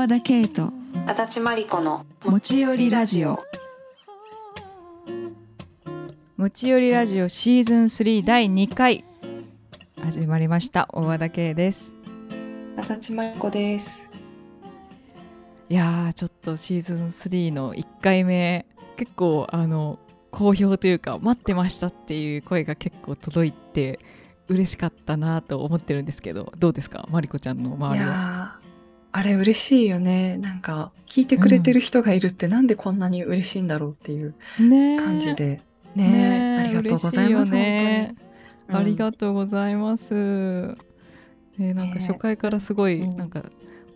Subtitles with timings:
[0.00, 0.72] 和田圭と
[1.06, 3.38] 足立真理子の持ち寄りラジオ。
[6.38, 9.04] 持ち寄りラジオシーズン3第2回。
[10.02, 10.88] 始まりました。
[10.94, 11.94] 大和田圭です。
[12.78, 14.06] 足立真理子です。
[15.68, 18.64] いやーちょっとシーズン3の1回目。
[18.96, 19.98] 結構あの
[20.30, 24.00] 好評というか待ってましたっていう声が結構届いて
[24.48, 27.06] 嬉しかったなと思ってるんですけどどうですか？
[27.10, 28.49] マリコちゃんのい周りは
[29.12, 30.38] あれ嬉しいよね。
[30.38, 35.60] なんか聞いてくれてる人がいるってなんでこんなに嬉しいんだろうっていうね感じで。
[35.96, 38.14] ねねありがとうございます、ね。
[38.68, 40.76] ありがとうございます。
[41.58, 43.16] でなんかね初回からすごい、うん。
[43.16, 43.42] なんか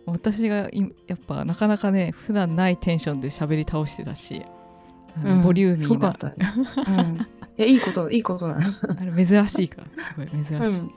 [0.05, 4.43] 私がいやっぱなかなかね普段ないテンションで喋り倒してたし、
[5.23, 5.41] うん。
[5.41, 6.35] ボリューミーな、すごかったね、
[6.87, 7.15] うん、
[7.57, 8.61] いやいいこといいことなの
[8.99, 10.03] あれ珍しいから。
[10.03, 10.55] すごい珍しい。
[10.57, 10.91] うん。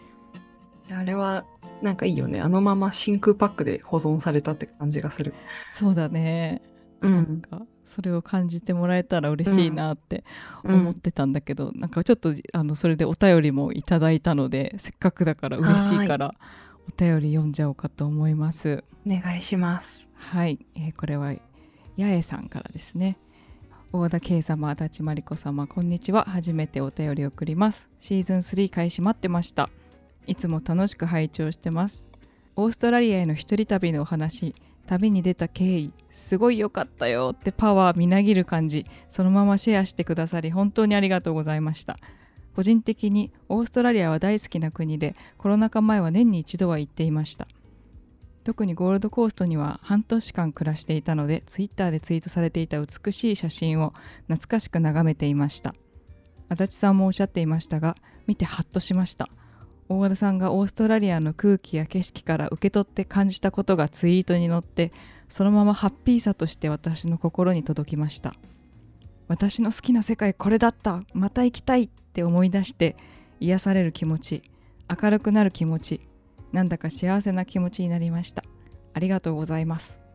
[0.91, 1.44] あれは
[1.82, 2.41] なんかいいよね。
[2.41, 5.34] あのまま真空パックで保存されたって感じがする。
[5.72, 6.62] そうだね。
[7.00, 7.12] うん。
[7.12, 10.25] なんかそれを感じてもらえたら嬉しいなって
[10.64, 10.80] うん。
[10.80, 16.34] 思ってたんだけど、なんかちょっとあのそれでお便りもいただいたのでせっかくだから嬉しいから
[16.88, 18.84] お便り読んじゃおうかと思います。
[19.06, 20.08] お願いします。
[20.14, 21.34] はい、えーこれは
[21.97, 23.19] 八重さんからですね。
[23.91, 26.25] 大田圭様足立真理子様こんにちは。
[26.25, 27.88] 初めてお便り送ります。
[27.98, 29.70] シーズン3開始待ってました
[30.29, 32.07] いつも楽しく拝聴してます。
[32.55, 34.55] オーストラリアへの一人旅のお話
[34.87, 41.97] 旅に出た経緯すごい良かったよってパワーみなぎる感じそのままシェアしてくださり本当にありがとうございました。
[42.55, 47.49] 個人的にオーストラリアは大好きな国でコロナ禍前は年に一度は行っていました。
[48.45, 53.95] 特にゴールドコーストには半年間暮らしていたのでツイッターでツイートされていた美しい写真を
[54.27, 55.75] 懐かしく眺めていました。
[56.49, 57.95] 足立さんもおっしゃっていましたが
[58.27, 59.29] 見てハッとしました。
[59.89, 64.92] 大和田さんがオーストラリアの空気や景色から受け取って感じたことがツイートに載って
[65.28, 68.34] そのままハッピーさとして私の心に届きました。
[69.28, 71.03] 私の好きな世界これだった。
[71.12, 72.97] また行きたいって思い出して
[73.41, 74.43] 癒される気持ち
[74.88, 76.09] 明るくなる気持ち
[76.53, 78.43] なんだか幸せな気持ちになりました。
[78.94, 80.07] ありがとうございます。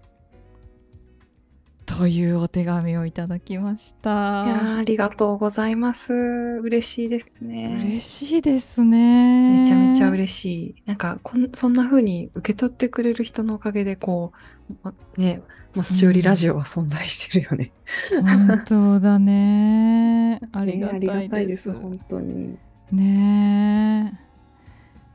[1.86, 6.14] というお手紙をいただきましいやありがとうございます。
[6.14, 7.80] 嬉しいですね。
[7.84, 9.60] 嬉しいですね。
[9.60, 10.76] めちゃめちゃ嬉しい。
[10.86, 14.32] なんかこん、そんな風に受け取ってくれる人のおかげで、こ
[14.70, 15.42] う、まね、
[15.76, 17.72] 持ち寄りラジオは存在してるよね。
[18.10, 20.40] 本当だ ね。
[20.52, 22.58] ありがたいでがたいですす、本当に。
[22.92, 24.20] ね。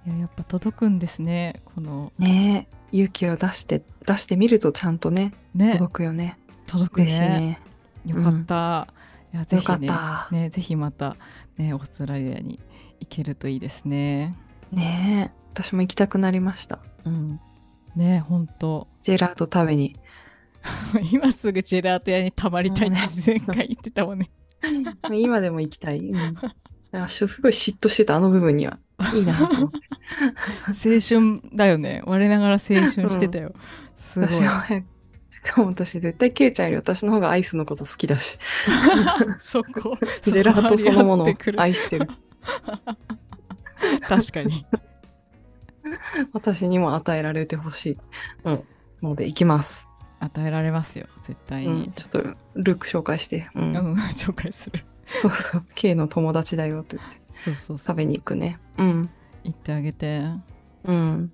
[0.06, 1.62] えいややっぱ届くんですね。
[1.74, 2.12] この。
[2.18, 5.72] ね勇気を出して、出してみるとちゃんとね、ね。
[5.72, 6.38] 届くよね。
[6.68, 7.60] 届くねね。
[8.06, 8.88] よかった、
[9.32, 10.28] いやぜよかっひねた。
[10.30, 11.16] ねぜひまた
[11.56, 12.60] ねオーストラリアに
[13.00, 14.36] 行けるといいですね
[14.70, 16.78] ね私も行きたくなりました。
[17.04, 17.40] うん。
[17.96, 19.96] ね本当ジェラート食べに。
[21.10, 24.30] 今すぐジェラート屋にたまりたいって前回言ってたもんね
[25.12, 26.10] 今でも行きたい。
[26.10, 26.36] うん。
[26.92, 28.78] あすごい嫉妬してた、あの部分には。
[29.14, 29.78] いいなと思って。
[30.68, 33.54] 青春だよね我ながら青春してたよ、
[33.96, 34.28] すごい
[35.44, 38.38] しかも私絶対ケイちゃんより私の方がアイスのこと好きだし。
[39.40, 42.08] そこ ジェラートそのものを愛してる。
[44.08, 44.66] 確かに
[46.32, 47.98] 私にも与えられてほしい。
[48.44, 48.64] うん。
[49.02, 49.88] ので行きます。
[50.20, 51.92] 与えられますよ絶対うんに。
[51.92, 52.22] ちょっと
[52.54, 53.48] ルーク紹介して。
[53.54, 53.76] うん。
[53.76, 54.84] うん、紹介する
[55.22, 55.64] そうそう。
[55.74, 58.58] ケイの友達だよって言ってそうそう食べに行くね。
[58.76, 59.10] うん。
[59.44, 60.22] 行ってあげて
[60.84, 61.32] うん。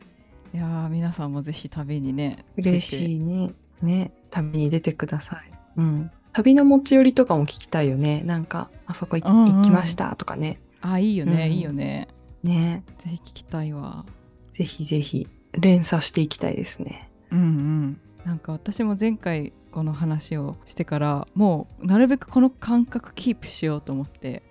[0.53, 3.55] いやー皆さんもぜひ旅にね嬉しいいね。
[3.85, 4.13] ね。
[4.31, 5.51] 旅に出てください。
[5.77, 6.11] うん。
[6.33, 8.23] 旅の持ち寄りとかも聞きたいよね。
[8.25, 10.61] なんか、あそこいうんうん行きましたとかね。
[10.81, 12.09] あいいよね、うんいいよね
[12.43, 12.85] ね。
[12.99, 14.05] ぜひ聞きたいわ
[14.53, 17.11] ぜひぜひ連鎖していきたいですね。
[17.31, 24.43] うんうんなんか私も前回この話をしてからもうなるべくこの感覚キープしようと思って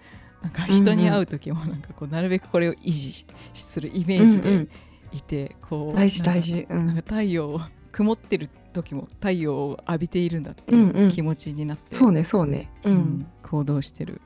[0.42, 4.70] なんか人に会う時もなんかこうなるべくこれを維持しするイメージでうんうん
[5.14, 6.66] いて、こう大事大事。
[6.70, 6.88] うん。
[6.88, 7.62] なんか太陽を
[7.94, 12.70] 曇ってる時も太陽を浴びているんだってうんうんいう気持ちになって、そうね、そうね。
[12.84, 12.90] う。
[12.90, 14.20] うんん行動してる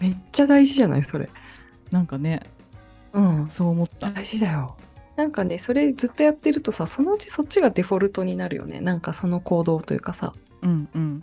[0.00, 1.28] めっちゃ大事じゃないそれ。
[1.90, 2.40] なんかね
[3.12, 3.48] うん。
[3.50, 4.76] そう思った大事だよ。
[5.14, 8.80] なんかね、それずっとやってるとさ、そのうちそっちがデフォルトになるよね。
[8.80, 11.22] なんかその行動というかさ、うんうん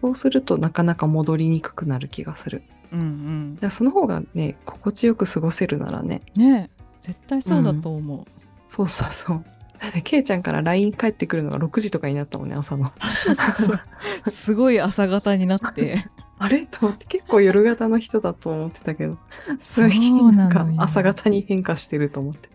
[0.00, 2.64] そうするとなかなか戻りにくくなる気がする。
[2.92, 6.22] うんうんだからその方がね、心地よく過ごせるならね。
[6.34, 8.24] ねえ絶対そうだと思う、
[8.68, 9.44] そうそうそう。
[9.80, 12.92] だって、ケイちゃんから LINE 返ってくるのが6時とかになったもんね、朝の。
[13.24, 13.80] そうそうそう
[14.30, 16.06] すごい朝方になって
[16.38, 16.66] あれ？
[16.70, 19.18] と思って、結構夜型の人だと思ってたけど、
[19.60, 22.50] そうなんかなのよ朝型に変化してると思って。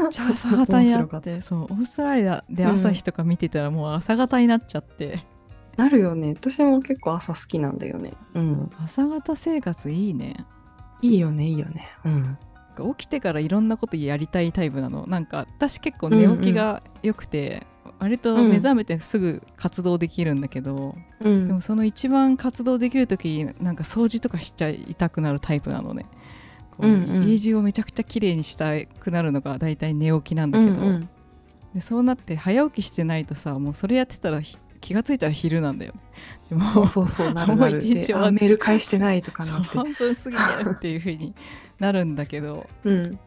[0.00, 5.24] めっちゃ朝方になっ面白かてそうオーストラリアで朝日とか見てたらもう朝方になっちゃって、
[5.76, 6.34] なるよね。
[6.38, 8.12] 私も結構朝好きなんだよね。
[8.34, 8.70] うん。
[8.82, 10.36] 朝方生活いいね
[11.02, 11.88] いいよね、いいよね。
[12.04, 12.38] うん。
[12.82, 15.06] 起きてからいろんなことやりたいタイプなの。
[15.06, 17.66] なんか私結構寝起きが良くて、
[17.98, 21.46] 割と目覚めてすぐ活動できるんだけど、うん。
[21.46, 26.06] でもその一番活動できる時なんか掃除とかしちゃいたくなるタイプなのね。
[26.72, 27.28] こううんうん。
[27.28, 31.08] 家中をめちゃくちゃ綺麗にしたくなるのが大体寝起きなんだけど、うんうん。
[31.74, 36.00] でそうなって早起きしてないとさもうそれやってたらひ気がついたら昼なんだよね。
[36.50, 37.72] でもそうそうそう、 なるなる。
[37.72, 39.78] もう一日終でわっあメール返してないとかなって。
[39.78, 41.34] 半分過ぎてるっていう風に
[41.78, 43.18] なるんだけどうん。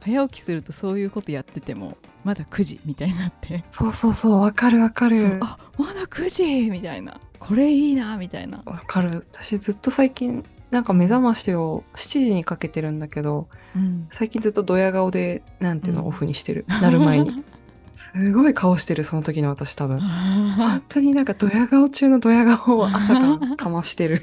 [0.00, 5.38] 早起きするとそういうことやっててもまだ9時みたいになってそうそうそう、わかるわかる。
[5.40, 9.22] あまだ9時みたいなこれいいなみたいなわかる。
[9.32, 16.64] 私ずっと最近、なんか目覚ましを7時にかけてるんだけど、うん最近ずっとドヤ顔で、なんていうの、うんオフにしてる。
[16.68, 17.44] なる前に。
[17.94, 20.00] すごい顔してる、その時の私多分。
[20.00, 24.22] 本当になんかドヤ顔中のドヤ顔を朝からかましてる。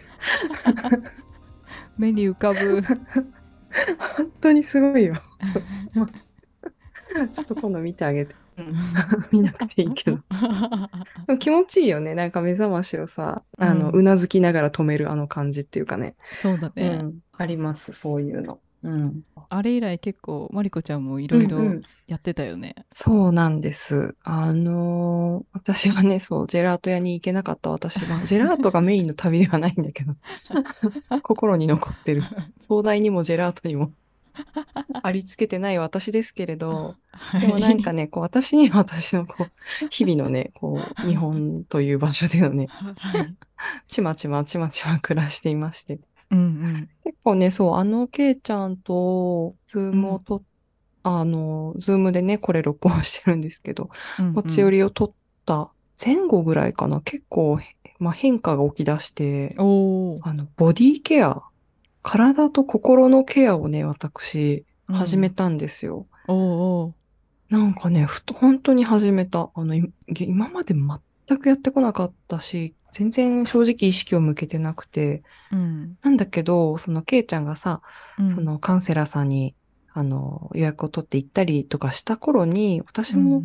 [1.97, 2.83] 目に浮かぶ
[4.18, 5.15] 本当にすごいよ。
[7.31, 8.35] ちょっと今度見てあげて。
[9.31, 10.18] 見なくていいけど。
[11.27, 12.13] でも気持ちいいよね。
[12.15, 16.15] なんか目覚ましをさ、あの、うんうなずきながら止めるあの感じっていうかね。
[16.35, 17.19] そうだね、うん。
[17.38, 18.59] あります、そういうの。
[18.83, 19.23] うん。
[19.49, 24.15] あれ以来結構マリコちゃんもいろいろうんうんやってたよね、そうなんです。
[24.23, 30.15] あのー私はね、そう、ジェラート屋に行けなかった私は、 ジェラートがメインの旅ではないんだけど、
[31.23, 32.23] 心に残ってる。
[32.67, 33.93] 東大にもジェラートにも
[35.01, 36.95] ありつけてない私ですけれど、
[37.39, 42.67] でもなんかね、こう私には私のこう、日々のね、こう、日本という場所でのね、
[42.97, 43.35] はい
[43.87, 45.99] ちまちまちまちま暮らしていまして。
[46.31, 46.89] うんうん。
[47.03, 50.41] 結構ね、そう、あの、ケイちゃんと、 Zoom をとっ、
[51.03, 53.89] あの、 Zoom でね、これ録音してるんですけど、
[54.19, 54.33] うんうん。
[54.33, 55.71] もちよりを取った
[56.03, 57.59] 前後ぐらいかな、結構、
[57.99, 61.41] まあ、変化が起き出して、あの、ボディケア、
[62.01, 64.95] 体と心のケアをね、私、うん。
[64.95, 66.07] 始めたんですよ。
[66.27, 66.95] おーお
[67.49, 69.51] なんかね、ふと、本当に始めた。
[69.53, 75.97] あの、い今まで全くやってこなかったし、全然正直意識を向けてなくて、ーうん。
[76.01, 77.81] なんだけど、そのケイちゃんがさ、
[78.19, 78.31] うん。
[78.31, 79.55] そのカウンセラーさんに、
[79.93, 83.43] あの、予約を取って行ったりとかした頃に、私も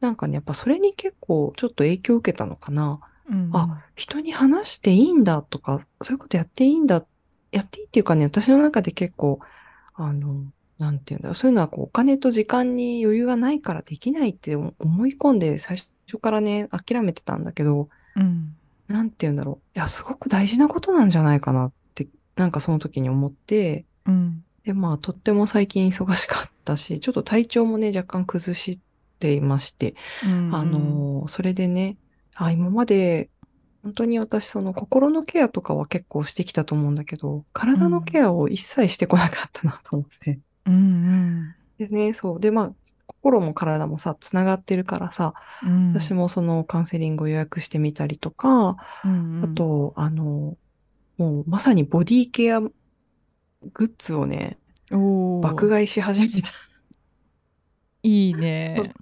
[0.00, 3.00] なんかね、やっぱそれに結構ちょっと影響を受けたのかな。
[3.28, 3.50] うんうん。
[3.54, 7.04] あ人に話していいんだとか、そういうことやっていいんだ、
[7.52, 9.40] やっていいっていうかね、私の中で結構、
[9.94, 10.44] あの、
[10.78, 18.56] なんていうんだろう、そういうのはこう、お金と時間に余裕がないからできないって思い込んで、最初からね、諦めてたんだけど、うん
[18.88, 24.44] なんていうんだろう、いや、すごく大事なことなんじゃないかなって、なんかその時に思って、うん。
[24.64, 28.80] で、まあ、とっても最近忙しかったし、ちょっと体調もね、若干崩し
[29.18, 29.94] ていまして、
[30.24, 31.96] うんあの、それでね、
[32.34, 33.30] あ、今まで、
[33.82, 40.40] 本当に私、その心のケアとかは結構してきたと思うんだけど、体のケアを一切してこなかったなと思って。
[40.66, 41.54] うんうん。
[41.78, 42.40] でね、そう。
[42.40, 42.72] で、まあ、
[43.24, 45.32] 心も体もさ、つながってるからさ、
[45.62, 45.94] うん。
[45.94, 49.44] 私もそのカウンセリングを予約してみたりとか、うんうん。
[49.44, 50.58] あと、あの、
[51.16, 52.70] もうまさにボディケアグ
[53.78, 54.58] ッズをね、
[55.42, 56.50] 爆買いし始めた。
[58.02, 58.92] いいね。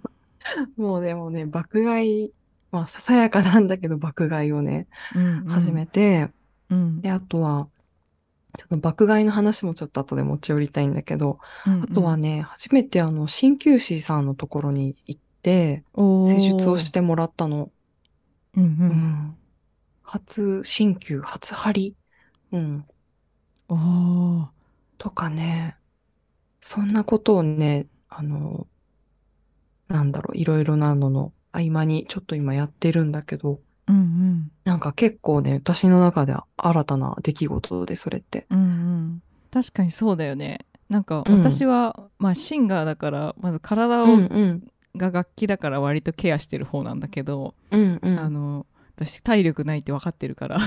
[0.77, 2.33] もうでもね、爆買い、
[2.71, 4.87] まあ、ささやかなんだけど、爆買いをね、
[5.17, 5.45] うんうん。
[5.47, 6.31] 始めて、
[6.71, 7.01] うん。
[7.01, 7.67] で、あとは、
[8.59, 15.85] ちょっと爆買いの話もちょっと後で持ち寄りたいんだけど、うんあとはね、初めてあの、鍼灸師さんのところに行って、
[16.25, 17.73] 施術をしてもらったの。
[18.57, 19.39] うんううんん。
[20.03, 21.97] 初鍼灸、初針。
[22.53, 22.87] うん。
[23.69, 24.49] おー
[24.99, 25.77] とかね、
[26.61, 28.69] そんなことをね、あの、
[29.89, 38.47] なんだろう、いろいろなのの合間にちょっと今やってるんだけど、うんうんなんか結構ね、私の中では新たな出来事で、それって。
[38.51, 44.63] うんうん確かにそうだよねなんかうん私は、まあシンガーだからまず体を、うんうん。
[44.95, 48.19] が楽器だから割とケアしてる方なんだけど、うんうん。
[48.19, 50.59] あの私体力ないって分かってるから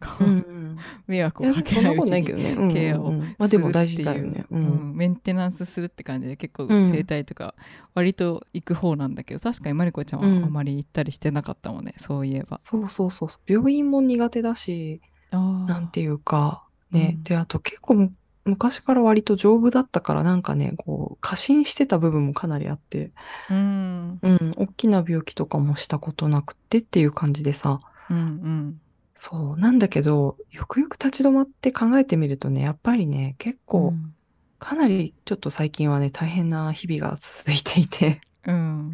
[0.00, 0.78] こううんうん。
[1.06, 4.44] 迷惑をかけないうちにケアをまあでも大事だよね。
[4.50, 4.56] う。
[4.56, 7.54] うんんメンテナンスするって感じで結構うん整体とか
[7.94, 12.60] 割と行く方なんだけど、確かにマリコちゃんうんはあまり行ったりしてなかったもんね、そういえば。
[12.62, 13.28] そうそうそう。
[13.46, 17.14] 病院も苦手だし、なんていうか、ね。
[17.16, 18.12] うんで、あと結構む
[18.46, 23.12] 昔から割と丈夫だったから、なんかね、こう、過信してた部分もかなりあって、
[23.50, 24.18] うん。
[24.22, 28.80] うん、大きな病気とかもしたことなくてっていう感じでさ、うんうん。
[29.14, 34.14] そう、なんだけど、よくよく立ち止まって考えてみるとね、やっぱりね、結構、うん。
[34.58, 38.92] かなりちょっと最近はね、大変な日々が続いていて、うん。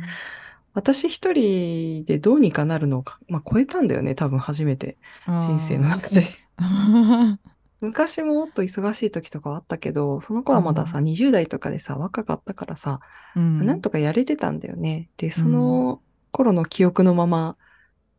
[0.75, 6.27] 私一人でどうにかなるのをか、まあ、超えたんだよね、多分初めて、人生の中で。
[7.83, 13.41] あ昔ももっと忙しい時とかはあったけど、その頃はまださ、20代とかでさ、若かったからさ、ー。
[13.41, 13.67] うん。
[13.67, 15.11] なんとかやれてたんだよね。
[15.17, 17.57] で、その頃の記憶のまま、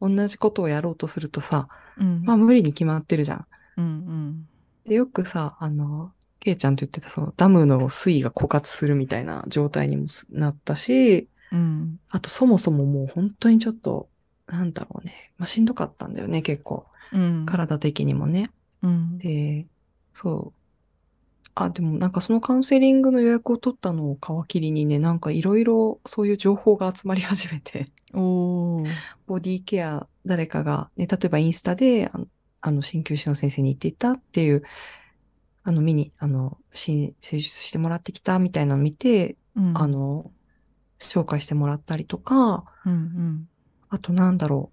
[0.02, 1.68] 同じことをやろうとするとさ、
[1.98, 2.24] うん。
[2.24, 3.46] まあ無理に決まってるじゃん。
[3.78, 4.48] うんうん。
[4.86, 12.00] で、よくさ、あの、ケイちゃんと言ってた、そのダムの水位が枯渇するみたいな状態にもすなったし、うん。
[12.10, 14.10] あとそもそももう本当にちょっと、
[14.48, 15.32] なんだろうね。
[15.38, 16.86] まあしんどかったんだよね、結構。
[17.14, 17.46] うん。
[17.46, 18.52] 体的にもね。
[18.84, 19.18] うん。
[19.18, 19.68] で、
[20.14, 20.64] そう。
[21.56, 28.90] あ、でもなんかそのカウンセリングの予約を取ったのを皮切りにね、なんかいろいろそういう情報が集まり始めて、おー。
[29.26, 32.28] ボディケア誰かが、ね、例えばインスタで、あの、
[32.62, 34.64] あの鍼灸師の先生に言っていたっていう、
[35.64, 39.78] あの、見に、あの、し施術してもらってきたみたいなのを見て、うん。
[39.78, 40.32] あ、の、
[41.00, 43.48] 紹介してもらったりとか、うん
[43.90, 44.72] あとなんだろ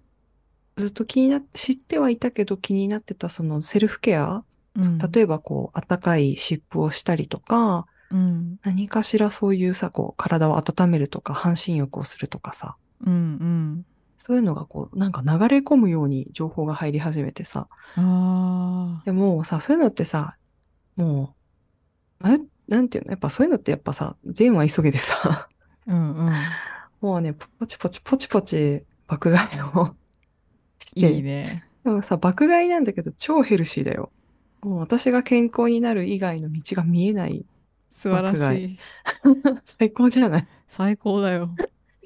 [0.77, 4.43] ずっと気になって、知ってはいたけど気になってたそのセルフケア？
[5.13, 8.57] 例えばこう、暖かい湿布をしたりとか、うん。
[8.63, 13.85] 何かしらそういうさ、こう、体を温めるとか、半身浴をするとかさ、うんうん。
[14.17, 20.37] そういうのがこう、なんか流れ込むように情報が入り始めてさ、あでもさ、そういうのってさ、
[20.95, 21.35] も
[22.21, 22.37] う、な
[22.67, 23.11] なんていうの？
[23.11, 25.91] やっぱそういうのってやっぱさ、善は急げでさ、ー。
[25.91, 26.33] うんうん。
[27.01, 29.95] もうね、ポチポチポチポチ爆買いを
[30.91, 31.65] して、いいね。
[31.83, 34.11] でもさ、爆買いなんだけど超ヘルシーだよ。
[34.61, 37.45] もう私が健康になる以外の道が見えない。
[37.95, 38.79] 素晴らしい。
[39.65, 40.47] 最高じゃない？
[40.67, 41.49] 最高だよ。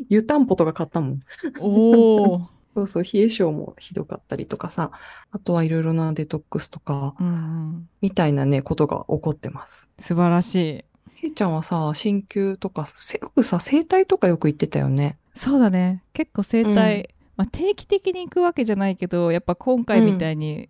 [0.10, 1.20] 湯たんぽとか買ったもん。
[1.60, 2.42] おー。
[2.76, 4.92] そうそう、冷え性もひどかったりとかさ、
[5.32, 7.90] あとはいろいろなデトックスとか、うんうん。
[8.02, 9.90] みたいなね、ことが起こってます。
[9.98, 10.84] 素晴らしい。
[11.16, 15.18] ひーちゃんはさ、鍼灸とか、せよくさ、整体とかよく行ってたよね。
[15.36, 20.70] そうだね結構整体、まあ、定期的に行くわけじゃないけどやっぱ今回みたいに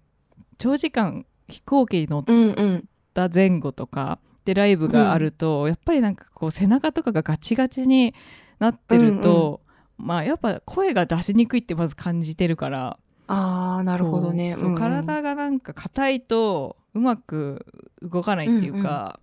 [0.58, 2.90] 長時間飛行機に乗っうんうん。
[3.14, 8.14] た前後とかでライブがあると、やっぱりなんかこう背中とかがガチガチに
[8.60, 9.62] なってると、
[9.98, 13.00] まあやっぱ声が出しにくいってまず感じてるから。
[13.28, 14.54] あー、なるほどね。
[14.54, 14.76] こうんうん。
[14.76, 17.66] 体がなんか硬いとうまく
[18.02, 19.20] 動かないっていうか、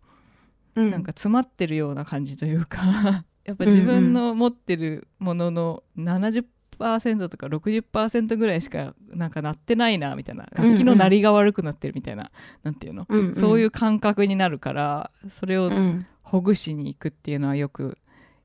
[0.74, 2.80] うんなんか詰まってるような感じというか
[3.44, 6.44] やっぱ自分の持ってるものの70%
[6.76, 10.46] とか60%ぐらいしかなんかなってないなみたいな。
[10.56, 12.30] うんうん楽器の鳴りが悪くなってるみたいな、
[12.62, 13.34] なんていうの、うんうん。
[13.34, 16.06] そういう感覚になるからそれをうん。
[16.22, 17.98] ほぐしに行くっていうのはよく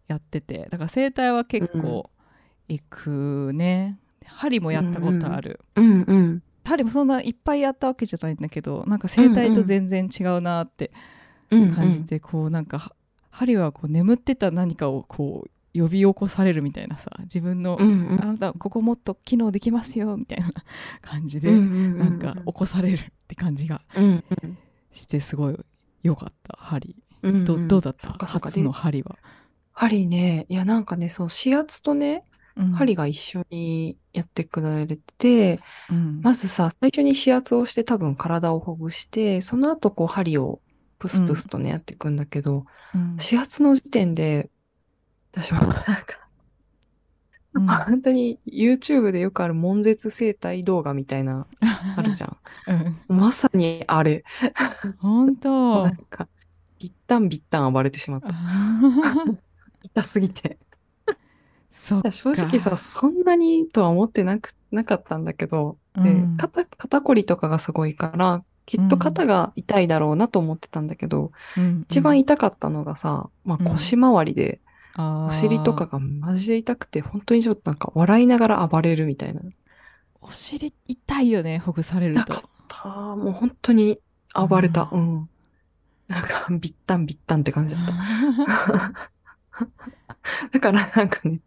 [0.07, 0.67] やってて。
[0.69, 2.09] だから整体は結構
[2.67, 6.43] 行くね、針もやったことある、うんうん。
[6.65, 10.91] 針もそんないっぱいやったわけじゃないんだけどなんか整体と全然違うなって
[11.49, 12.91] うん感じて、こうなんかは
[13.29, 18.21] 針はこう眠ってた何かをこう呼び起こされるみたいなさ自分の、うんうん。
[18.21, 20.51] あなたここもっと機能できますよみたいな
[21.01, 24.23] 感じで、うんうんなんか起こされるって感じがうん
[24.91, 25.59] してすごい
[26.03, 28.27] 良かった針、うんどどうだったそっか。
[28.27, 29.17] そっか初の針は、
[29.71, 32.23] 針ね、いやなんかね、そう、指圧とね、
[32.55, 32.71] うん。
[32.71, 35.59] 針が一緒にやってくれて、
[35.91, 36.21] うん。
[36.23, 40.61] まずさ、最初に指圧をして多分体をほぐして、その後こう針を
[40.99, 42.65] プスプスとね、やっていくんだけど、
[42.95, 43.17] うん。
[43.23, 44.49] 指圧の時点で、
[45.41, 45.85] 私もなんか、
[47.53, 47.67] うん。
[47.67, 51.47] 本当に YouTube でよくある悶絶整体動画みたいな、
[51.95, 52.35] あるじゃ
[52.67, 52.75] うん。
[53.15, 53.17] ん。
[53.17, 54.23] まさにあれ。
[54.99, 55.85] 本当。
[55.85, 56.27] なんか、
[56.79, 58.27] 一旦ビッタン暴れてしまった。
[59.83, 60.57] 痛すぎて。
[61.71, 66.37] 正直さ、そんなにとは思ってなく、なかったんだけど、で、うん。
[66.37, 71.81] 肩、肩こりとかがすごいから、きっと肩が痛いだろうなと思ってたんだけど、うん。
[71.83, 73.65] 一番痛かったのがさ、まあうん。
[73.65, 74.59] 腰回りで、
[74.97, 79.41] おお尻とかがマジで痛くて、本当にちょっとなんか笑いながら暴れるみたいな。
[80.21, 82.89] お尻痛いよねほぐされると痛かった。
[82.89, 83.99] もう本当に
[84.33, 84.89] 暴れた。
[84.91, 85.29] ううん。
[86.07, 88.93] なんか、ビッタンビッタンって感じだった。
[90.51, 91.41] だからなんかね、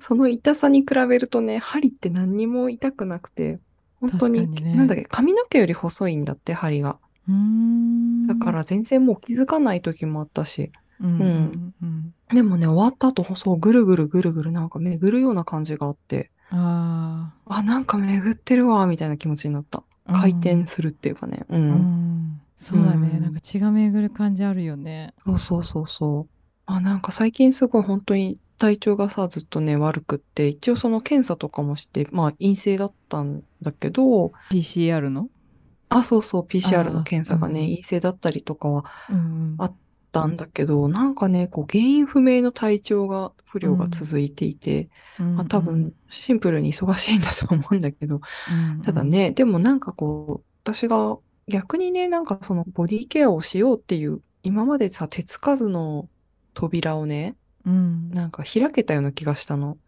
[0.00, 3.60] その痛さに比べるとね、針って何にも痛くなくて、
[4.00, 6.98] 本当に、にねなんだっけ、髪の毛より細いんだって、針が。
[7.28, 10.72] うーんだから全然もう気づかない時もあったし。
[11.00, 19.82] うんうんうんでもね、終わった後、そう、ぐるぐるぐるぐるなんか巡るような感じがあって、ああ、なんか巡ってるわ、みたいな気持ちになった。
[20.06, 21.44] あ回転するっていうかね。
[21.48, 21.56] う。
[21.56, 21.70] うん。
[21.72, 23.22] んそうだね、うん。
[23.22, 25.14] なんか血が巡る感じあるよね。
[25.24, 26.32] そうそうそうそう。
[26.66, 35.28] あ、なんか最近すごい本当に体調がさ、ずっとね、悪くって、一応その検査とかもして、まあ陰性だったんだけど、PCR の？
[35.88, 39.56] あ、そうそう、PCR の検査がね、うん陰性だったりとかはうん
[40.18, 48.20] あたんだけど、なんかね、こう原因不明の体調が、不良が続いていて、まあ多分シンプルに忙しいんだと思うんだけど、う
[48.54, 48.82] んうん。
[48.82, 51.16] ただね、でもなんかこう、私が
[51.48, 56.08] 逆にね、なんかそのボディケアをしようっていう、今までさ、手つかずの
[56.54, 58.10] 扉をね、うん。
[58.10, 59.78] なんか開けたような気がしたの。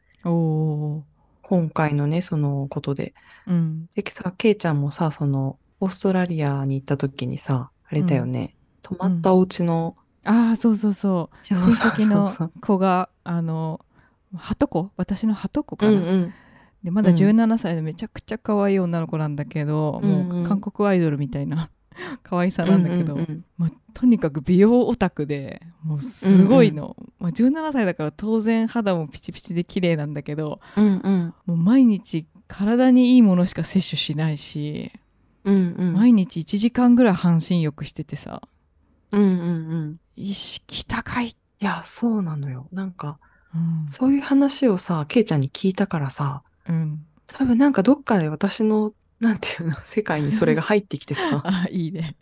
[1.42, 3.14] 今回のね、そのことで。
[3.46, 3.88] ーうん。
[3.94, 9.96] でさ、ケイちゃんもさ、その、オーストラリアに行った時にさ、あれだよね、泊まったお家の、
[10.28, 11.36] ああそうそうそう。
[11.44, 11.90] 親そうそう。
[11.90, 13.80] 戚の子があの
[14.36, 14.90] はとこ？
[14.96, 16.34] 私のはとこかな、うんうん。
[16.84, 17.16] でまだうん。
[17.16, 20.28] 17歳でめちゃくちゃ可愛い女の子なんだけど、うんうん。
[20.28, 21.70] もう韓国アイドルみたいな
[22.22, 31.34] 可愛さなんだけど、うんうんまあ、とにかく美容オタクでもうすごいの、まあ、17歳だから当然肌もピチピチで綺麗なんだけどうんうん。
[31.46, 34.92] もう毎日体にいいものしか摂取しないし、
[35.44, 35.92] うんうん。
[35.94, 38.42] 毎日1時間ぐらい半身浴しててさ。
[39.10, 40.00] うんうんうん。
[40.18, 41.34] 意識高い、い
[41.64, 42.68] や、そうなのよ。
[42.72, 43.18] なんか、
[43.54, 52.16] うんそういう話をさ、ケイちゃんに聞いたからさ、うん、多分なんかどっかで私の、なんていうの、世界にそれが入ってきてさ、 あいいね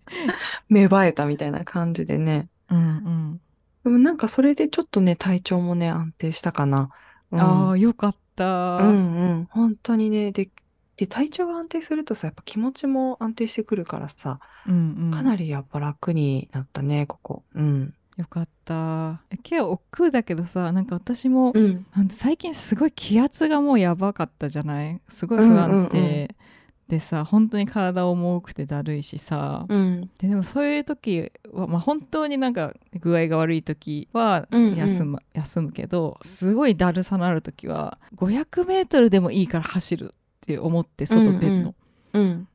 [0.68, 2.48] 芽生えたみたいな感じでね。
[2.70, 3.40] うんうん
[3.84, 6.90] でもなんかそれでちょっとね、体調もね、安定したかな。
[7.30, 9.48] うん、ああよかった、うんうん。
[9.48, 10.32] 本当にね。
[10.32, 10.50] で、
[10.96, 17.42] で、体調が安定するとさ、やっぱ気持ちも安定してくるからさ、うんうんかなりやっぱ楽になったね、ここ。
[17.54, 17.94] うん。
[18.16, 21.84] よかったケア億劫だけどさなんか私も、うん。
[22.10, 25.00] 最近すごい気圧がもうやばかったじゃない？
[25.08, 26.28] すごい不安定、うんうんうん
[26.88, 30.08] でさ本当に体重くてだるいしさ、うん。
[30.18, 40.14] ででもそういう時は、まあ、本当になんか具合が悪い時はうんうん休む,、休むけどすごいだるさのある時は 500m でもいいから走る
[40.46, 41.74] って思って外出るの。
[42.12, 42.48] うんうん。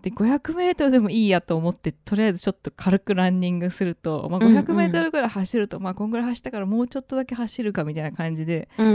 [0.00, 8.94] で 500m でもいいやと思ってとりあえずちょっと軽くランニングすると、まあ、うんうん 500m ぐらい走ると、まあこんぐらい走ったからもうちょっとだけ走るかみたいな感じで、うんうん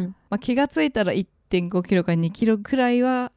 [0.00, 0.16] ん。
[0.28, 3.32] まあ、気がついたら1.5キロか2キロくらいは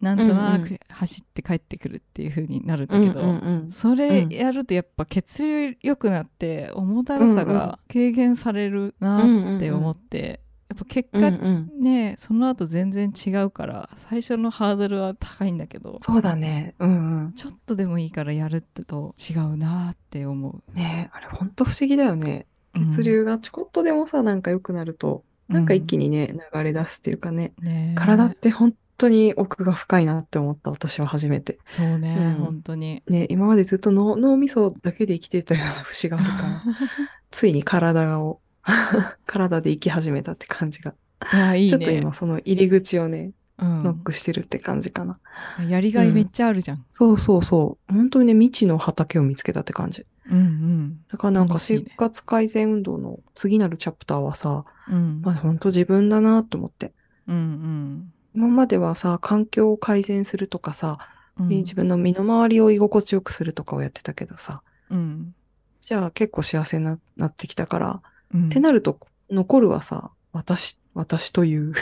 [0.00, 16.74] なんとなうんうく走って帰ってくるっていう風になるんだけど、うんうんうんそれやるとやっぱ血流良くなって重だるさが軽減されるなって思って、やっぱ結果うんうんねその後全然違うから最初のハードルは高いんだけどそうだね。
[16.78, 17.32] うんうん。
[17.34, 20.76] ちょっとでもいいからやるってと違うなって思う。
[20.76, 22.46] ねえあれほんと不思議だよね。
[22.46, 31.58] うん血流がちょこっとでもさ、なんか良くなると、なんか一気にね、流れ出すっていうかね、ねえ体って本当に奥が深いなって思った、私は初めて。
[31.64, 33.02] そうね、うん本当に。
[33.06, 36.62] ね、今までずっと脳脳みそだけで生きてたような節があるから、
[37.30, 38.40] ついに体を、
[39.26, 40.94] 体で生き始めたって感じが。
[41.32, 45.20] いやいいねちょっと今その入り口をね、うんノックしてるって感じかな。
[45.68, 46.84] やりがいめっちゃあるじゃん。
[46.90, 47.92] そうそうそう。
[47.92, 50.04] 本当にね、未知の畑を見つけたって感じ。
[50.28, 56.92] うんうんだからなんか生活改善運動の次なるチャプターはさ、うんまあ本当自分だなと思って。
[57.28, 60.98] うんうん今まではさ、環境を改善するとかさ、
[61.38, 65.34] うん自分の身の回りを居心地よくするとかをやってたけどさ、うん
[65.80, 68.46] じゃあ結構幸せにななってきたから、うん。
[68.46, 68.98] ってなると
[69.30, 71.74] 残るはさ、私、私という、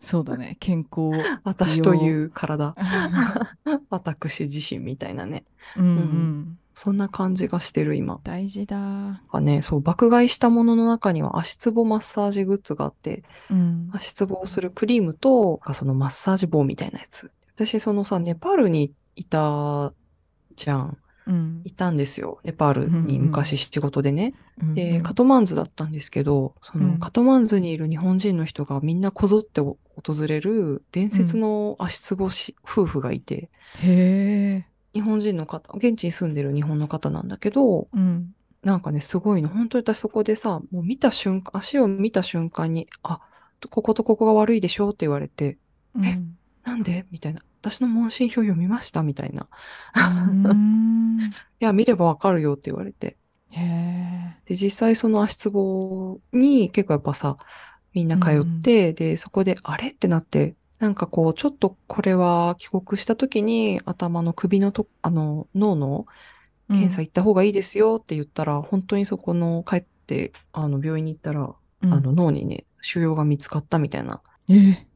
[0.00, 0.56] そうだね。
[0.60, 1.10] 健康。
[1.44, 2.74] 私という体、
[3.90, 5.44] 私自身みたいなね。
[5.76, 6.58] うんうん。
[6.74, 8.20] そんな感じがしてる今。
[8.22, 9.20] 大事だ。
[9.30, 13.90] あね、そう、爆買いしたものの中には足つぼマッサージグッズがあって、うん。
[13.92, 17.32] 足つぼをするクリームと、そのマッサージ棒みたいなやつ。
[17.56, 19.92] 私、そのさ、ネパールにいた
[20.54, 20.98] じゃん。
[21.28, 21.60] うん。
[21.64, 22.40] いたんですよ。
[22.42, 24.34] ネパールに昔仕事でね。
[24.60, 26.88] うんで、カトマンズだったんですけど、そうん。
[26.94, 29.76] のカトマンズにいる日本人の人がみんなこぞって訪
[30.26, 34.66] れる伝説の足つぼし夫婦がいて、へえ。
[34.94, 38.34] 日本人の方、現地に住んでる日本の方なんだけど、うん。
[38.64, 39.48] なんかね、すごいの。
[39.48, 43.20] 本当に私そこでさ、もう見た瞬間、足を見た瞬間に、あ、
[43.70, 45.58] こことここが悪いでしょって言われて、
[45.94, 46.36] うん。
[46.64, 47.06] なんで？
[47.12, 47.40] みたいな。
[47.70, 49.48] 私の問診票読みましたみたいな。
[49.94, 51.32] うん。
[51.60, 53.16] いや、見ればわかるよって言われて。
[54.46, 57.36] で、実際その足つぼに結構やっぱさ、
[57.92, 59.88] みんな通って、で、そこで、あれ？
[59.88, 66.06] ってなって、なんかこう、ちょっとこれは帰国した時に頭の首のと、あの、脳の
[66.68, 71.92] 検査行った方がいいですよって言ったら、本当にそこの帰って、あの、病院に行ったら、うん。
[71.92, 74.20] あの、脳にね、腫瘍が見つかったみたいな。
[74.48, 74.87] ええ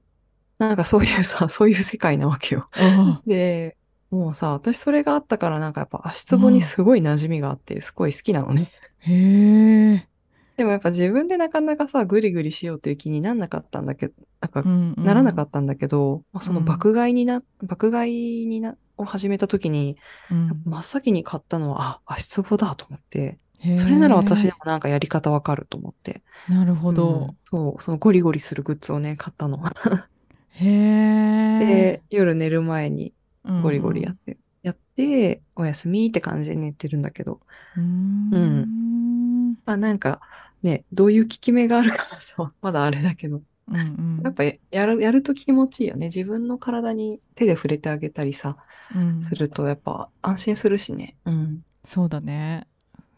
[0.69, 2.69] なんかそういうさ、 そういう世界なわけよ。
[2.75, 3.77] あで、
[4.11, 8.67] もうさ、私それがあったからなんかやっぱ足つぼにすごい馴染みがあって、すごい好きなのね。
[8.99, 10.09] へえ
[10.57, 19.97] でもやっぱ自分でなかなかさ、グリグリしようという気になんなかったんだけど、なんか、うんうんならなかったんだけど、まあ、そのうん爆買いにな、爆買いにな、を始めた時に、
[20.31, 23.39] うん真っ先に買ったのは、あ、足つぼだと思って、
[23.77, 26.23] それなら私でもなんかやり方わかると思って。
[26.49, 27.37] なるほうどん。
[27.45, 29.63] そう、そのゴリゴリするグッズをね、買ったの。
[30.53, 31.59] へえ。
[31.59, 33.15] で、夜寝る前に
[33.63, 37.41] ゴリゴリやっって、やって、おやすみって感じで寝てるんだけど。
[37.77, 39.55] うーん。
[39.65, 40.21] まあなんか、
[40.63, 43.43] ね、どういう効き目があるかはさ、 まだあれだけど。
[43.69, 44.21] うんうん。
[44.23, 46.07] やっぱやる、やると気持ちいいよね。
[46.07, 48.57] 自分の体に手で触れてあげたりさ、
[48.95, 51.17] うんするとやっぱ安心するしね。
[51.25, 51.65] うん。
[51.85, 52.67] そうだね。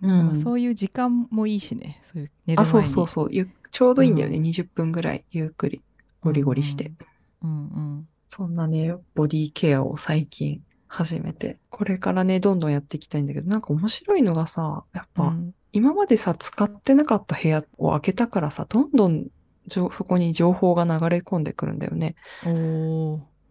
[0.02, 1.98] うんまあそういう時間もいいしね。
[2.02, 2.62] そういう寝る前に。
[2.62, 3.28] あ、そうそうそう。
[3.32, 4.36] ゆちょうどいいんだよね。
[4.36, 5.82] う20分ぐらいゆっくり
[6.20, 6.84] ゴリゴリして。
[6.84, 7.13] うんうん。
[8.28, 11.58] そんなね、ボディケアを最近始めて。
[11.70, 19.26] これからね、どんどんやっていきたいんだけど、なんか面白いのがさ、やっぱ、うん今までさ、使ってなかった部屋を開けたからさ、どんどん
[19.66, 22.14] じょそこに情報が流れ込んでくるんだよね。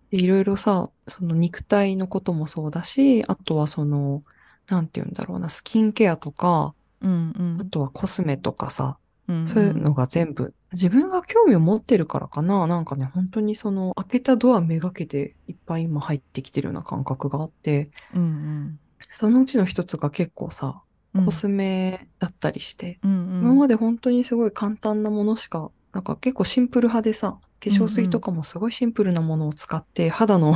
[0.10, 4.24] いろいろさ、その肉体のこともそうだし、あとはその、
[4.68, 9.48] なんて言うんだろうな、スキンケアとか、うんうんあとはコスメとかさ、うん。
[9.48, 12.68] そういうのが全部、自分が興味を持ってるからかな。
[12.68, 18.80] なんかね、本当にその、開けたドアめがけていっぱい今入ってきてるような感覚があって、うん
[19.12, 20.82] そのうちの一つが結構さ、
[21.14, 21.26] うん。
[21.26, 23.42] コスメだったりして、うんうん。
[23.42, 30.54] 今まで本当にすごい簡単なものしか、なんか結構シンプル派でさ、化粧水とかもすごいシンプルなものを使って、肌の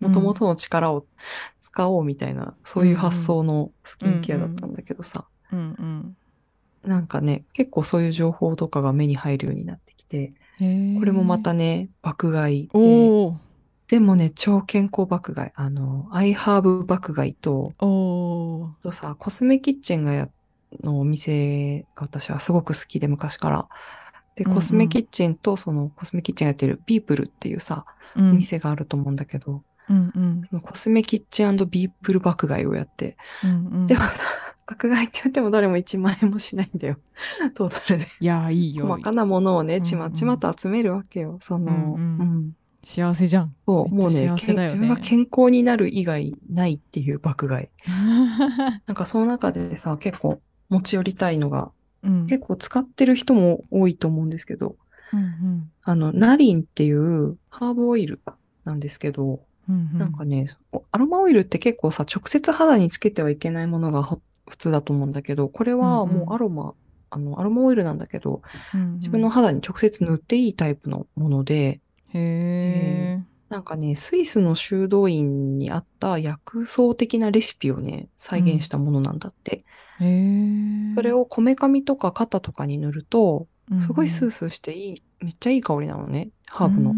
[0.00, 1.06] 元々の力を
[1.62, 6.16] 使おうみたいな、そういう発想のスキンケアだったんだけどさ、うんうん。
[6.86, 10.32] なんかね、結構そういう情報とかが目に入るようになってきて。
[10.58, 13.32] これもまたね、爆買いで。
[13.88, 15.50] でもね、超健康爆買い。
[15.54, 20.28] あの、アイハーブ爆買いと、とさ、コスメキッチンがや、
[20.82, 23.68] のお店が私はすごく好きで、昔から。
[24.34, 27.84] で、コスメキッチンと、その、コスメキッチンがやってるビープルっていうさ、
[28.16, 30.42] おうん店があると思うんだけど、うんうん。
[30.48, 33.16] そのコスメキッチンビープル爆買いをやって。
[33.44, 33.86] うんうん。
[33.86, 34.24] でもさ、
[34.66, 36.98] 爆買いって言ってもどれも1万円もしないんだよ。
[37.54, 38.08] トータルで。
[38.20, 38.86] いやいいよ。
[38.86, 39.84] 細かなものをね、うんうん。
[39.84, 41.38] ちまちまと集めるわけよ。
[41.40, 42.20] その、うんうん。
[42.20, 42.56] うん。
[42.82, 43.54] 幸せじゃん。
[43.66, 44.32] そう、もうねね。
[44.32, 47.68] 自分が健康になる以外ないっていう爆買い。
[48.86, 51.70] なんかその中でさ、結構持ち寄りたいのが、
[52.02, 52.26] うん。
[52.26, 54.76] 結構使ってる人も多いと思うんですけど、
[55.12, 55.70] うん。
[55.82, 58.20] あの、ナリンっていうハーブオイル
[58.64, 59.98] なんですけど、うんうん。
[59.98, 60.56] なんかね、
[60.92, 66.16] アロマオイルって結構さ、直接肌につけてはいけないものがほ普通だと思うんだけど、これはうんうん。
[66.18, 66.74] もうアロマ、
[67.10, 68.42] あの、アロマオイルなんだけど、
[68.74, 68.94] うんうん。
[68.94, 71.80] 自分の肌に直接塗っていいタイプのもので、
[72.12, 79.64] へえなんかね、スイスの修道院にあった薬草的なレシピをね、再現したものなんだって。
[80.00, 83.46] へえそれをこめかみとか肩とかに塗ると、
[83.80, 86.94] すごいスーースーしていい、めっちゃいい香りなのね、ハーブの。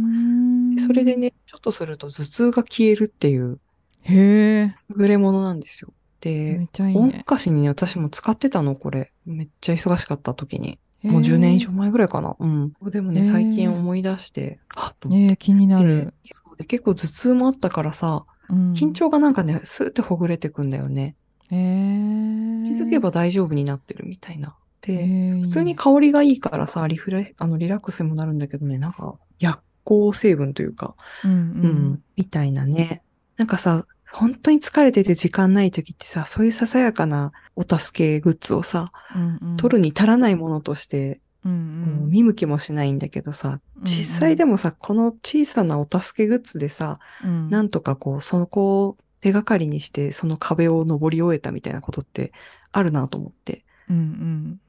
[0.78, 3.60] それでね、ちょっとすると頭痛が消えるっていう
[4.02, 5.92] へえ優れものなんですよ。
[6.24, 9.12] めでっ、ちゃいい昔にね、私も使ってたの、これ。
[9.24, 10.78] めっちゃ忙しかった時に。
[11.02, 12.34] もう10年以上前ぐらいかな。
[12.38, 12.72] うん。
[12.90, 15.24] でもね、最近思い出して、はっと思って。
[15.26, 21.14] えー気になるでそうで結構頭痛もあったからさ、うん緊張がなんかね、スーってほぐれてくんだよね。
[21.50, 24.56] へえ気づけば大丈夫になってるみたいな。
[24.82, 33.02] で、普普通に香りがいいからさ、リフレ、あの、リラックスにもなるんだけどね、なんか、薬効成分というか、うんうん、みたいなね。
[33.38, 39.56] なんかさ、本当に疲れてて時間ない時ってさ、そういうささやかなお助けグッズをさ、うんうん。
[39.56, 47.48] 取るに足らないものとして、うんもう見向きもしないんだけどさ、実際でもさ、この小さなお助けグッズでさ、うん。
[47.48, 52.32] なんとかこう、そこを手がかりにして、その壁を登り終えたみたいなことって
[52.72, 53.64] あるなと思って。
[53.88, 54.60] うん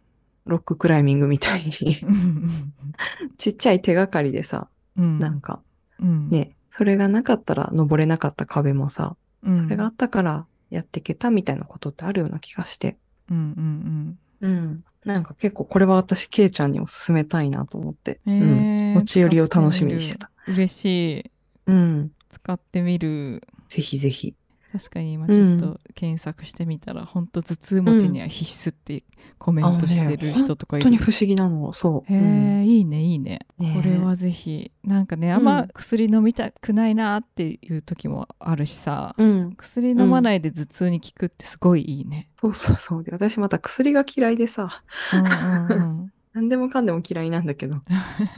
[0.45, 2.73] ロッククライミングみたいに、うんうん。
[3.37, 5.61] ちっちゃい手がかりでさ、うんなんか、
[5.99, 12.97] うんね、それがなかったら登れなかった壁もさ、うんそれがあったからやっていけたみたいなことってあるような気がして。
[13.29, 14.83] うんうんうん。
[15.05, 18.19] なんか結構これは私、ケイちゃんにも勧めたいなと思って。
[18.25, 18.93] うんうん。
[18.95, 20.29] 持ち寄りを楽しみにしてた。
[20.47, 20.85] 嬉し
[21.19, 21.31] い
[21.67, 22.11] うん。
[22.29, 24.35] 使ってみるぜひぜひ。
[24.71, 29.03] 確かに今ちょっと検索してみたら、ほんと頭痛持ちには必須って
[29.39, 32.13] コメントしてる人とかいる、本当に不思議なの、そう。
[32.13, 39.55] へえ、うんいいねいいねねえこれはぜひなんかねあんま薬飲みたくないなっていう時もあるしさ、うん。
[39.55, 42.29] 薬飲まないで頭痛に効くってすごいいいね。
[42.39, 43.03] そうそうそう。
[43.03, 47.81] で、私また薬が嫌いでさ、うんうんうん 何でもかんでも嫌いなんだけど。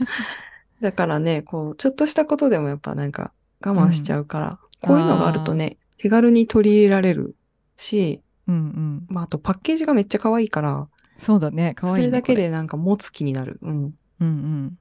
[0.80, 3.32] だからね、こう、ちょっとしたことでもやっぱなんか
[3.64, 7.36] 我慢しちゃうから、こういうのがあるとね、手軽に取り入れられる
[7.76, 13.60] し、うんうんまあ、あとパッケージがめっちゃ可愛いから、そうだね可愛いねそれだけでなんか持つ気になる。
[13.62, 13.74] うん。
[13.74, 14.78] うんうん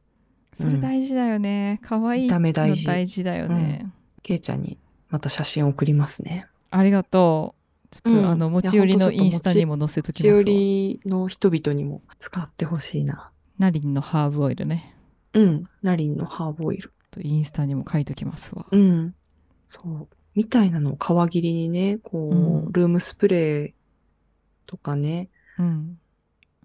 [0.54, 3.86] それ大事だよね可愛い見た目大事の大事だよね、
[4.24, 4.80] ケイちゃんに
[5.10, 6.48] また写真送りますね。
[6.72, 7.54] ありがと
[7.86, 13.30] うちょっと、うんあの持ち寄りのインスタにも載せときしおますわりの人々にも使ってほしいな。
[13.60, 14.96] ナリンのハーブオイルね
[15.34, 15.64] うん。
[15.84, 16.92] ナリンのハーブオイル。
[17.12, 19.14] とインスタにも書いときますわうん。
[19.68, 20.08] そう。
[20.36, 22.72] みたいなのを皮切りにね、こう、うん。
[22.72, 23.74] ルームスプレー
[24.66, 26.00] とかね、うん。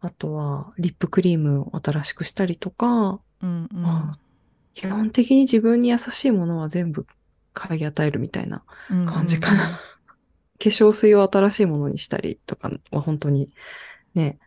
[0.00, 3.86] あとはリップクリームを新しくしたりとか、うんうん。
[3.86, 4.18] あ
[4.74, 7.06] 基本的に自分に優しいものは全部
[7.54, 9.80] 買い与えるみたいなうん感じかな。
[10.58, 13.50] 化粧水を新しいものにしたりとかは本当に
[14.14, 14.38] ね、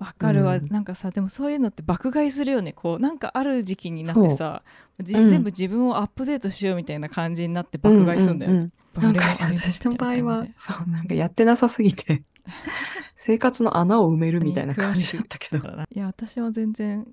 [0.00, 0.66] わかるわ、うん。
[0.68, 2.72] なんかさでもそういうのって爆買いするよね。
[2.72, 4.62] こうなんかある時期になってさ
[4.98, 5.28] じうん。
[5.28, 9.14] 全部自分をアップデートしようみたいな感じになって爆買いするんだよね、ううなん。
[9.14, 12.24] かあれもあれも私の場合はそうう、んなんかやってなさすぎて、
[13.16, 15.68] 生活の穴を埋めるみたいな感じだったけど。
[15.94, 17.06] いや私も全然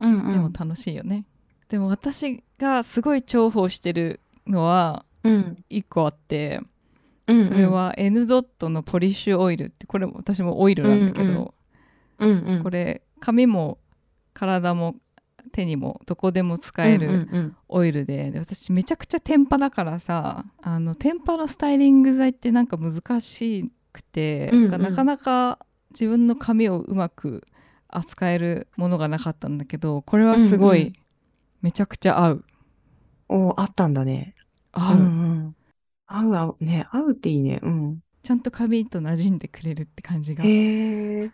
[0.00, 1.24] うんでも楽しいよね、
[1.68, 5.64] でも私がすごい重宝してるのはうん。
[5.68, 6.60] 一個あって
[7.26, 7.44] うん。
[7.44, 11.50] それ、は N ドットのポリッシュオイルってこれも私もオイルなんだけど、うんうん。
[12.62, 13.78] これ髪も
[14.32, 14.96] 体も
[15.52, 27.42] 手にもどこでも使える、うんうんオイルでで私めちゃくちゃ天パだからさあの天パのスタイリング剤ってなんか難しくて、うんうんなんかなかなか自分の髪をうまく
[27.88, 30.92] 扱えるものがなかったんだけどこれはすごいうんうん
[31.62, 32.44] めちゃくちゃ合う、
[33.30, 33.46] うん。
[33.48, 34.34] おあったんだね。
[34.72, 35.06] 合う、うんう
[35.48, 35.56] ん。
[36.06, 36.64] 合う合う。
[36.64, 37.58] ね、合うっていいね。
[37.62, 38.00] うん。
[38.22, 41.30] ちゃんと髪と馴染んでくれるって感じがへえ。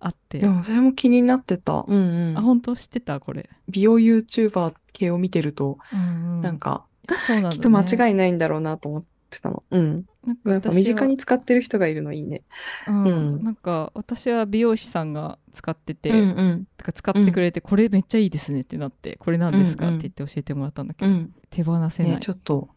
[0.00, 1.84] あってでもそれも気になってた。
[1.86, 2.38] うんうん。
[2.38, 3.20] あ本当知ってた？
[3.20, 6.86] これ、美容 YouTuber 系を見てると、うんうんなんか、
[7.26, 9.62] そうなんきっと間違いないんだろうなと思ってたの。
[9.70, 10.06] うん。
[10.44, 12.42] なんか身近に使ってる人がいるのいいね。
[12.88, 21.34] うんうんなんか私は美容師さんが使ってて、うんてか使ってくれて、これめっちゃいいですねってなってこれなんですか、うんうんって言って教えてもらったんだけど、うん。
[21.50, 22.68] 手放せない、ね、ちょっと、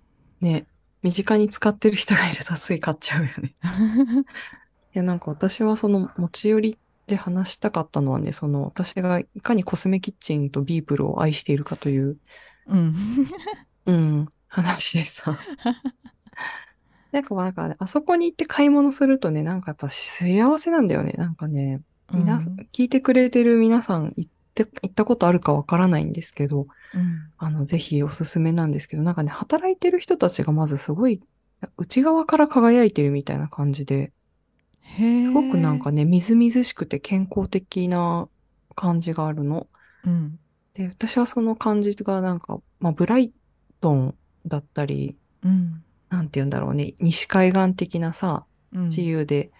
[0.42, 0.66] ね、
[1.04, 3.56] 身近に使ってる人がいるとつい買っちゃうよね。
[4.96, 12.18] いや、なんか私はその持ち寄りで話したかったのはね、その私がいかにコスメキッチンとビープルを愛しているかという、
[12.68, 12.96] うん
[13.86, 15.38] うん、話でさ。
[17.12, 21.14] なんかまあなんかね、あそこに行って買い物するとね、なんかやっぱ幸せなんだよね。
[21.16, 31.22] なんかね、皆さん、聞いてくれてる皆さん行って、行ったことあるかわからないんですけど、うんあの、ぜひおすすめなんですけど、なんかね、働いてる人たちがまずすごい、
[31.78, 34.12] 内側から輝いてるみたいな感じで、
[34.86, 38.28] すごくなんかね、みずみずしくて健康的な
[38.76, 39.68] 感じがあるの。
[40.06, 40.40] うん。
[40.74, 43.32] で、私はその感じがなんか、まあ、ブライ
[43.82, 44.16] トン
[44.46, 45.84] だったり、うん。
[46.10, 48.84] なんて言うんだろうね、西海岸的なさ、うん。
[48.86, 49.52] 自由で、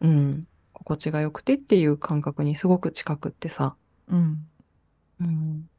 [0.00, 3.76] うん、心地が良くてっていう感覚にすごく近くってさ、
[4.08, 4.46] うん。
[5.20, 5.70] うん。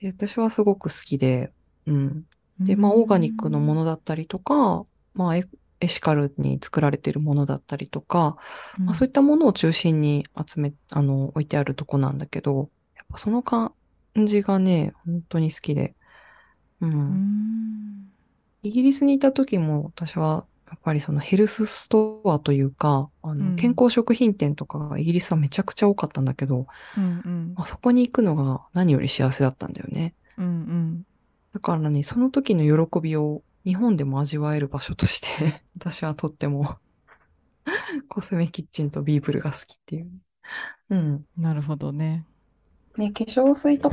[0.00, 1.52] で、私はすごく好きで、
[1.86, 2.24] うん。
[2.58, 5.44] で、まあ、オーガニックのものだったりとか、まあ、エ
[5.82, 8.36] エシカルに作られているものだったりとか、
[8.78, 8.86] うん。
[8.86, 13.74] まあ、そういったものを中心に集め、あの、置いてあるとこなんだけど、やっぱその感
[14.26, 15.94] じがね、本当に好きで、
[16.80, 16.86] う。
[16.86, 16.92] うん。
[17.14, 18.12] ん
[18.62, 23.50] イギリスにいた時も私は、やっぱりそのヘルスストアというか、あうん。
[23.50, 26.66] の、健康食品店とかがイギリスはめちゃくちゃ多かったんだけど、
[26.96, 27.54] うんうん。
[27.56, 30.14] あそこに行くのが何より幸せだったんだよね。
[30.38, 31.06] うんうん。
[31.52, 36.78] だからね、その時の喜びを日本でも味わえる場所として、 私はとっても
[38.08, 40.04] コスメキッチンとビーブルが好きっていう。
[40.06, 40.10] ね。
[40.90, 41.26] うん。
[41.36, 42.26] なるほどね。
[42.96, 43.90] ね、化粧水と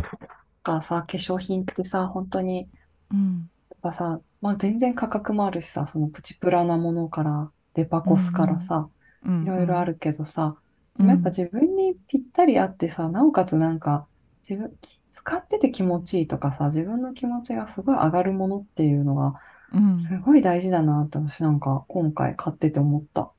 [0.64, 2.68] かさ、化粧品ってさ、本当に、
[3.12, 3.50] うん。
[3.70, 8.90] やっぱさ、まあ全然価格もあるしさ、そのプチプラなものから、デパコスからさ、
[9.24, 9.44] うん。
[9.44, 10.58] いろいろあるけどさ、
[10.98, 11.04] うん。
[11.04, 14.08] でもやっぱ自分にぴったりあってさ、なおかつなんか、
[14.48, 14.76] 自分、
[15.14, 19.36] 使ってて気持ちいいとかさ、自分の気持ちがすごい上がるものっていうのが、
[19.74, 23.32] うんすごい大事だなって私なんか今回買ってて思った。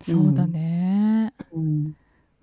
[0.00, 1.94] そうだねうん。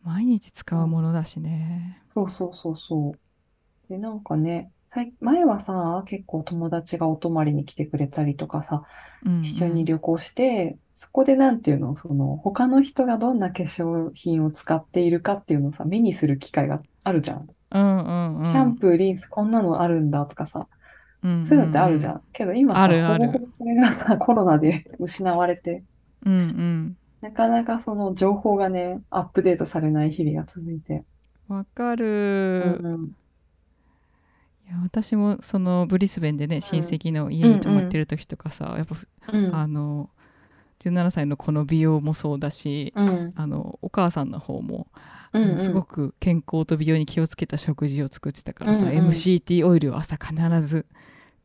[0.04, 3.19] 毎日使うものだしねそうそうそうそう。
[3.89, 8.84] で、なんかね、最前はさ、結構友達がお泊まりに来てくれたりとかさ、
[9.25, 17.47] うん一緒に旅行して、そこでなんていうの、その、他の人がどんな化粧品を使っているかっていうのをさ、目にする機会があるじゃん。
[17.71, 20.67] うんうんうんシャンプー、リンス、こんなのあるんだとかさ、
[21.24, 21.46] うん。
[21.46, 22.22] そういうのってあるじゃん。
[22.34, 23.28] けど今さ、あるある。
[23.28, 25.84] ほぼほぼそれがさ、 コロナで 失われて、
[26.26, 26.98] うんうん。
[27.22, 31.04] なかなかその情報がね、アップデートされない日々が続いて。
[31.48, 33.12] わかる、うん
[34.68, 38.96] いや私もそのブリスベンでね親戚の家に泊まってる時とかさ、やっぱ、
[39.34, 39.56] うん。
[39.56, 40.10] あの
[40.80, 43.34] 17歳の子の美容もそうだし、うん。
[43.36, 44.88] あのお母さんの方も、
[45.34, 45.60] うんうん。
[45.60, 49.08] すごく健康と美容に気をつけた食事を作ってたからさ、うんうん。
[49.10, 50.86] MCT オイルを朝必ず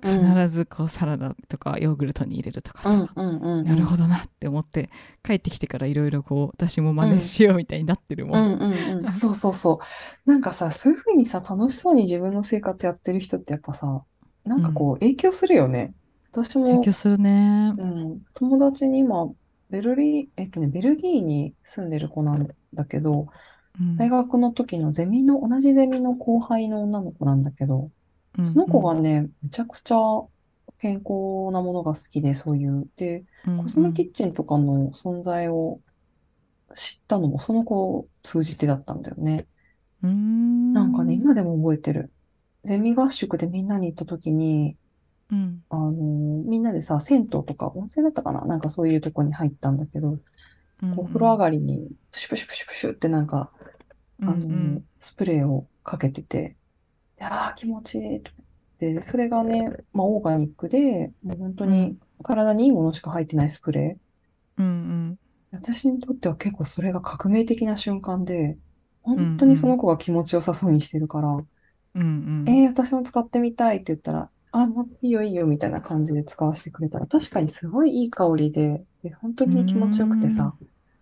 [0.06, 3.64] 必ずこうサラダとかヨーグルトに入れるとかさ、うんうんうんうん。
[3.64, 4.90] なるほどなって思って
[5.22, 8.34] 帰ってきてからいろいろこう私も真似しようみたいになってるも。
[8.34, 9.12] うんんうんうん。
[9.14, 9.80] そうそうそ
[10.26, 10.30] う。
[10.30, 14.02] なんかさ、そういうふうにさ、楽しそうに自分の生活やってる人ってやっぱさ、
[14.44, 15.94] なんかこう影響するよね。
[16.32, 17.74] 私も、影響するね。
[17.76, 19.28] うん、友達に今、
[19.70, 23.26] ベルリー、えっとね、ベルギーに住んでる子なんだけど、うん
[23.98, 27.90] 大学の時のゼミの、同じゼミの後輩の女の子なんだけど、
[28.38, 29.96] うんその子がね、めちゃくちゃ
[30.78, 32.86] 健康なものが好きで、そういう。
[32.96, 35.80] で、うんコスメキッチンとかの存在を
[36.74, 39.46] 知ったのもその子を通じてだったんだよね。
[40.02, 40.72] うん。
[40.72, 42.10] なんかね、今でも覚えてる。
[42.64, 44.76] ゼミ合宿でみんなに行った時に、
[45.30, 45.62] うん。
[45.70, 45.94] あのー
[46.44, 48.44] みんなでさ、銭湯とか温泉だったかな？
[48.44, 50.18] なんかそういうとこに入ったんだけど、
[50.82, 53.50] うんこう風呂上がりにプシュプシュプシュプシュってなんか、
[54.20, 56.56] あのスプレーをかけてて、
[57.18, 58.22] いやー気持ちいい。
[58.22, 59.02] と思って。
[59.02, 64.62] それがね、まあオーガニックで、もう本当に体にいいものしか入ってないスプレー。
[64.62, 65.18] うん
[65.52, 68.58] 私にとっては結構それが革命的な瞬間で、
[69.02, 71.44] 本当にその子が気持ちよさそうにしてるから、うん
[71.94, 71.98] う
[72.44, 72.48] ん。
[72.48, 80.54] えー、私も使ってみたいって言ったら、あ、もういいよいいよみたいな感じで使わせてくれたら、確かにすごいいい香りで、で本当に気持ちよくてさ、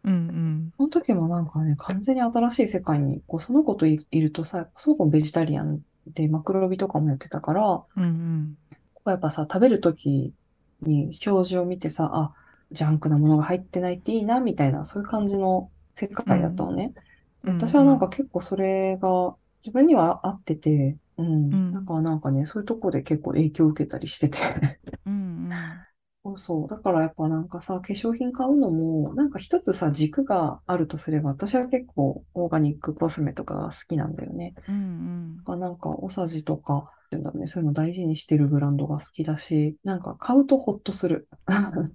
[0.05, 0.71] うんうん。
[0.77, 8.59] その時もなんかね、完全に新しい世界に、こうその子とい、いるとさ、その子もベジタリアンでマクロビとかもやってたから、こうんうん
[9.07, 10.35] うやっぱさ、食べる時
[10.81, 12.35] に表示を見てさ、あ、
[12.71, 16.95] ジャンクなものが入ってないっていいな、みたいな、そういう感じの世界だったのね。
[17.45, 21.27] でうん私はなんか結構それが自分には合ってて、うん。
[21.53, 24.39] うんなんかなんかね、そういうとこで結構影響を受けたりしてて。
[26.25, 26.69] うんそうそう。
[26.69, 34.55] だからやっぱなんかさ、化粧品買うのも、なんか一つさ、軸があるとすれば、私は結構オーガニックコスメとかが好きなんだよね。
[34.69, 41.29] うんうんなんかなんか、おさじとか、っていうんだろうね、そういうの大事にしてるブランドが好きだし、なんか買うとホッとする。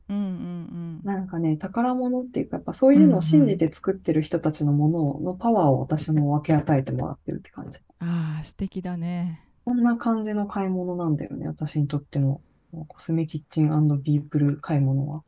[0.10, 7.80] うんうんなんかね、宝物っていうか、やっぱそういうのを信じて作ってる人たちのもののパワーを私も分け与えてもらってるって感じ。
[8.00, 12.42] ああ素敵だねこんな感じの買い物なんだよね、私にとっての
[12.88, 15.24] コスメキッチンビープル買い物は。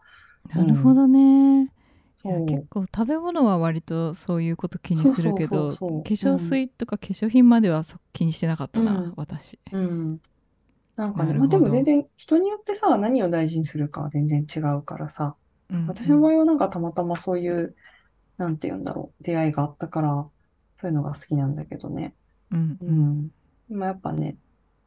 [0.53, 10.21] なるほどね、いや結構食べ物は割とそういうこと気にするけど化粧水とか化粧品まではそ気にしてなかったな、うん私うん。
[10.95, 15.35] なんかね、まあでも全然人によってさ、何を大事にするかは全然違うからさ、
[15.71, 17.75] うん私の場合はなんかたまたまそういう、
[18.37, 20.29] なんて言うんだろう、出会いがあったから、
[20.77, 22.13] そういうのが好きなんだけどね。
[22.51, 22.91] うんう。
[22.91, 23.31] ん。
[23.69, 24.37] 今やっぱね、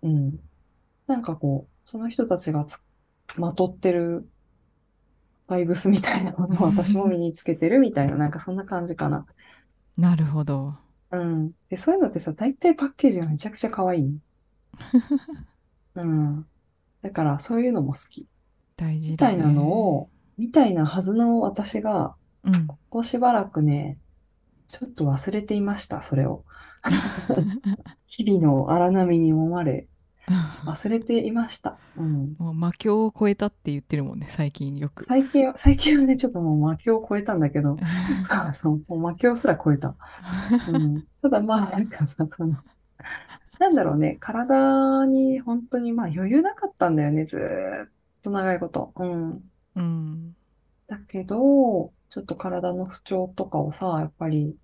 [0.03, 0.39] うん。
[1.07, 2.79] なんかこう、その人たちがつ
[3.37, 4.29] まとってる
[5.47, 9.27] バイブスみたいなものを私も身につけてるみたいな、 なんかそんな感じかな。
[9.97, 10.75] なるほど
[11.11, 11.53] うん。
[11.69, 14.21] で、そういうのってさ、大体パッケージがめちゃくちゃ可愛い。
[15.95, 16.47] うん。
[17.03, 18.29] だから、そういうのも好き。
[18.77, 23.99] 大事だねみたいなのを、みたいなはずの私が、うんここしばらくね、
[24.69, 26.45] ちょっと忘れていました、それを。
[28.07, 29.89] 日々の荒波に揉まれ、
[30.65, 31.79] 忘れていました。
[31.97, 32.37] うん。
[32.39, 37.77] もう魔境を超えたって言ってるもんね最近よく最近は、最近はね、ちょっともう魔境を超えたんだけど、
[38.25, 39.95] そうそう、もう魔境すら超えた。
[40.69, 42.57] うん、ただまあ、 なんかさ、その、
[43.59, 47.89] なんだろうね、体に本当にまあ余裕なかったんだよね、ずーっ
[48.23, 48.93] と長いこと。
[48.97, 49.51] うん。
[49.77, 50.37] うん
[50.87, 54.57] だけど、ちょっと体の不調とかをさ、やっぱり、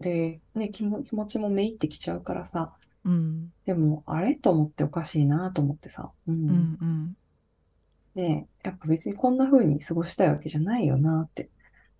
[0.00, 3.52] で、ね、気も、気持ちもめいってきちゃうからさ、うん。
[3.64, 6.32] でも、あれと思っておかしいなと思ってさ、う。
[6.32, 7.16] うんんうん。
[8.14, 11.48] ねやっぱ別にこんな風に過ごしたいわけじゃないよなって。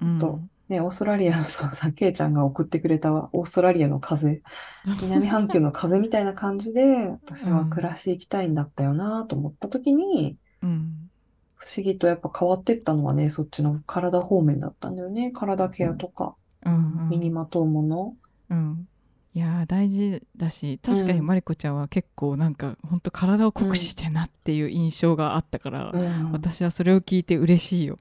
[0.00, 0.18] うん。
[0.18, 4.40] とね、オーストラリアの、そうさ、ケイちゃんが送ってくれたオーストラリアの風、
[5.02, 11.10] 南半球の風みたいな感じで、私は暮らしていきたいんだったよなと思った時に、うん。
[11.56, 15.32] 不思議とやっぱ変わってったのはね、そっちの体方面だったんだよね。
[15.32, 17.08] 体ケアとか、うんうん。
[17.10, 18.16] 身にまとうもの。
[18.48, 18.86] うん
[19.32, 27.98] いやー大事だし確かにうんマリコちゃんは結構なんか本当体を酷使してんなっていう印象があったから、うん、私はそれを聞いて嬉しいよ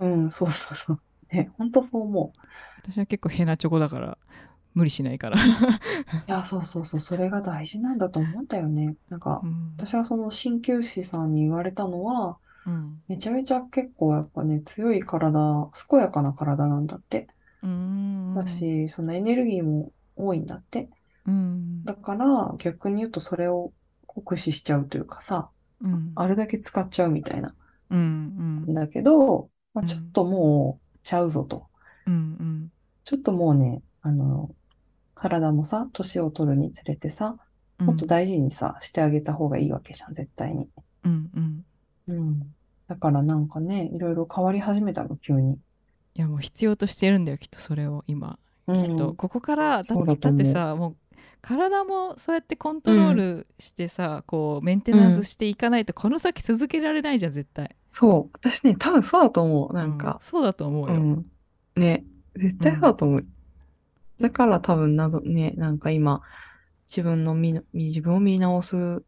[0.00, 1.00] うん、そうそうそう。
[1.32, 2.38] ね、ほんとそう思う。
[2.82, 4.18] 私は結構ヘナチョコだから
[4.74, 5.40] 無理しないから、い
[6.26, 8.96] や、そうそうそう、それが大事なんだと思うんだよね。
[9.08, 17.28] なんかう、ん私はその鍼灸師さんに言われたのは、うんめちゃめちゃ結構やっぱね、強い体、健やかな体なんだって。
[17.62, 20.88] うんだし、そのエネルギーも多いんだって。
[21.26, 23.72] うんだから逆に言うとそれを
[24.06, 25.50] 酷使しちゃうというかさ、
[25.80, 27.54] うんあれだけ使っちゃうみたいな。
[27.90, 31.66] うんうんだけど、まあ、うんちょっともうちゃうぞと。
[32.06, 32.72] うんうん
[33.04, 34.50] ちょっともうね、あの、
[35.14, 37.36] 体もさ、年を取るにつれてさ、
[37.78, 40.68] うんもっと大事にさ、してあげた方がいいわけじゃん、絶対に。
[41.04, 41.64] うんうん
[42.08, 42.54] うん。
[42.88, 45.58] だからなんかね、いろいろ変わり始めたの、急に。
[46.14, 48.38] いやもう必要としてるんだよきっとそれを今うん
[48.74, 49.14] きっと。
[49.14, 50.96] ここからだってさもう
[51.40, 57.76] 体もそうやってコントロールしてさ、こうメンテナンスしていかないとこの先続けられないじゃん絶対。
[57.90, 58.36] そう。
[58.36, 59.72] 私ね、多分そうだと思う。
[59.72, 61.26] なんうか、そうだと思うよ、うん。
[61.76, 62.04] ね、
[62.34, 63.26] 絶対そうだと思う。
[64.20, 66.20] だから多分なぞ、ね、なんか今、
[66.88, 69.04] 自分の見、見自分を見直す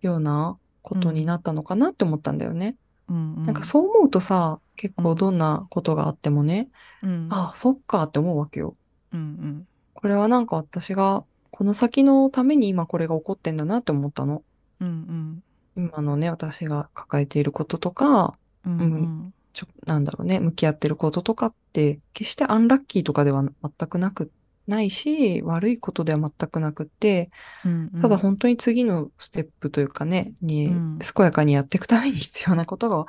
[0.00, 2.76] ようなことになったのかなって思ったんだよね。
[3.08, 3.34] うん。
[3.34, 6.68] うんなんかそう思うとさ、結構どんなことがあってもね、
[7.02, 7.28] うん。
[7.30, 8.76] ああ、そっかって思うわけよ。
[9.14, 9.68] うんうん。
[9.94, 14.42] これはなんか私が、この先のために今これが起こってんだなって思ったの。
[14.80, 15.42] うん
[15.76, 18.80] 今のね、私が抱えていることとか、うんうん。
[18.80, 24.32] うんちょ、なんだろうね、向き合ってることとかって、決してアンラッキーとかでは全くなく、
[24.66, 27.30] ないし、悪いことでは全くなくって、
[27.64, 28.00] うんうん。
[28.00, 33.06] ただ本当に次のステップというかね、にうん、健やかにやっていくために必要なことが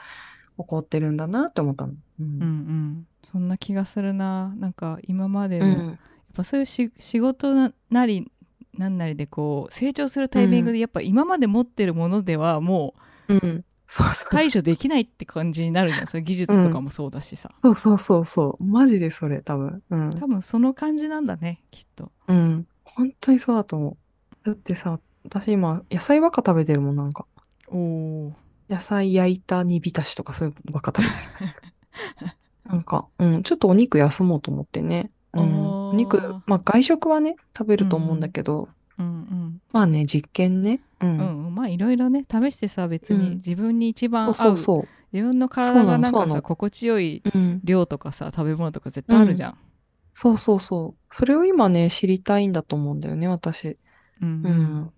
[0.58, 1.94] 起こってるんだなって思ったの。
[1.94, 2.42] ううんん。
[2.42, 6.00] うんそんな気がするななんか今までも、やっうん。
[6.34, 8.30] ぱそういうし仕事ななり
[8.78, 12.94] なんなりでこう成長するタイミングでやっぱ今まで持ってるものではも
[13.30, 13.66] ううん。
[14.32, 18.64] 対処できないって感じになるじゃんそういう技術とかもそうだしさ、そうそうそうそう。
[18.64, 19.84] マジでそれ、多分。
[19.92, 20.10] うん。
[20.20, 22.68] 多分その感じなんだねきっとうん。
[22.84, 23.98] 本当にそうだと思う。
[24.46, 27.26] だってさ、私今、野菜ばっか食べてるもん、なんか。
[27.68, 28.34] おお
[28.70, 32.36] 野菜焼いた煮浸しとかそういうのばっか食べてる。
[32.66, 35.12] なんか、うん、ちょっとお肉休もうと思ってね。
[35.34, 35.90] うん。
[35.90, 40.82] お肉、まあ外食はね、食べると思うんだけど、うんまあね、実験ね。
[41.02, 41.06] う。
[41.06, 47.38] うんんうんまあいろいろね試してさ別にうん自分に一番合う,、そうそうそ自分の体がなんかさ心地よいう。
[47.38, 47.62] うん。
[47.64, 49.58] 量とかさ食べ物とか絶対あるじゃん。
[50.14, 51.14] そうそうそう。
[51.14, 53.78] それを今ね、知りたいんだと思うんだよね、私。
[54.22, 54.92] うんうん。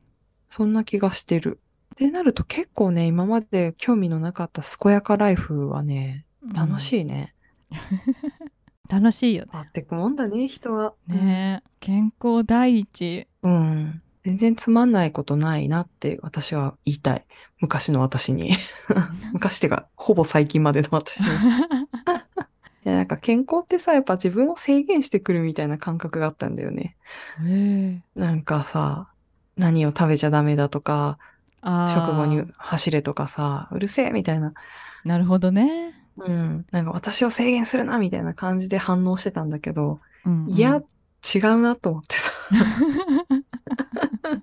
[0.48, 1.60] そんな気がしてる。
[1.98, 7.34] ってなると結構ね、今まで興味のなかった健やかライフはね、楽しい、いね。
[8.88, 10.94] 楽しいよね変わってくもんだね、人は。
[11.08, 14.02] ねえ健康第一うん。
[14.24, 17.26] 全然つまんないことないなって私は言いたい。
[17.62, 18.52] 昔の私に。
[19.34, 21.26] 昔ってか、ほぼ最近までの私に。
[22.86, 26.96] いや、なんか健康ってさ、やっぱ自分を制限してくるみたいな感覚があったんだよね。
[28.16, 29.10] なんかさ、
[29.56, 31.18] 何を食べちゃダメだとか、
[31.94, 34.54] 食後に走れとかさ、うるせえみたいな。
[35.04, 36.66] なるほどね、うん。
[36.72, 40.82] なんか私を制限するなみたいな感じで反応してたんだけど、うんうんいや、
[41.36, 42.32] 違うなと思ってさ。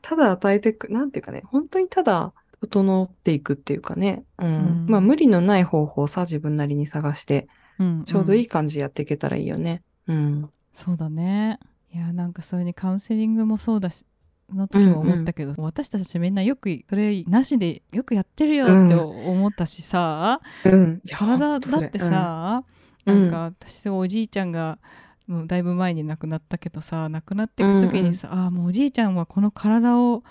[0.00, 4.24] ただ与えてく、なんていうかね、本当にただ整っていくっていうかね。
[4.38, 4.48] うん。
[4.48, 4.50] う
[4.84, 9.82] んまあ無理のない方法をさ、自分なりに探して、うんちょうどいいい感じでやっていけたらいいよね。
[10.06, 10.50] うん。
[10.78, 11.58] そうだね
[11.92, 14.06] いやなんかそれにカウンセリングもそうだし
[14.52, 21.02] の時も思ったけど、私たちみんなよくそれなしでよくやってるよって思ったしさ、うん。
[21.12, 22.64] 体だってさ、
[23.06, 23.22] うん。
[23.22, 24.78] なんか私おじいちゃんが
[25.26, 30.22] もうだいぶ前に亡くなったけどさ亡くなっていく時にさ、ああもうおじいちゃんはこの体を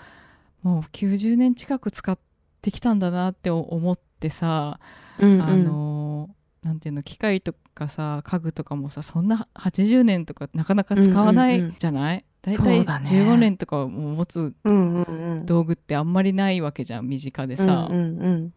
[0.62, 2.18] もう90年近く使っ
[2.60, 4.80] てきたんだなって思ってさ、
[5.18, 5.42] うんうん。
[5.42, 6.30] あの
[6.64, 15.46] なんていうの機械とかさ家具とかもさそんな80年とかなかなか使わなうんうんうんいじゃない、だね15年とかも持つうんうんうん。
[15.46, 18.54] 道具ってあんまりないわけじゃん身近でさ、うんうんうん。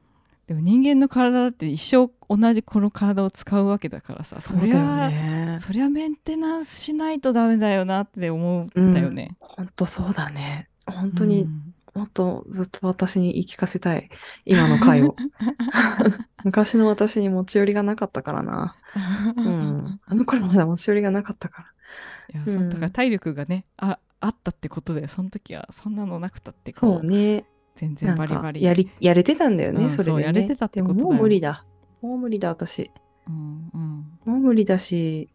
[0.47, 5.57] でも人間の体だって一生同じこの体を使うわけだからさそりゃね。
[5.59, 9.35] そりゃメンテナンスしないとダメだよなって思ったよね。
[9.39, 10.67] 本当そうだね。
[10.85, 14.09] 本当に、うんもっとずっと私に言い聞かせたい。
[14.45, 15.15] 今の回を。
[16.43, 18.75] 昔の私に持ち寄りがなかったからな。
[19.35, 19.99] うん。
[20.05, 21.67] あの頃まだ持ち寄りがなかったから。
[22.33, 27.45] いやそうだから体力がねああったってことでその時はそんなのなくたってこそうね。
[27.75, 30.23] 全然バリバリやり、やれてたんだよね、うんそれで、ね。
[30.23, 31.65] やれてたってことももう無理だ。
[32.01, 32.91] もう無理だ、私。
[33.27, 35.29] うんうんもう無理だし、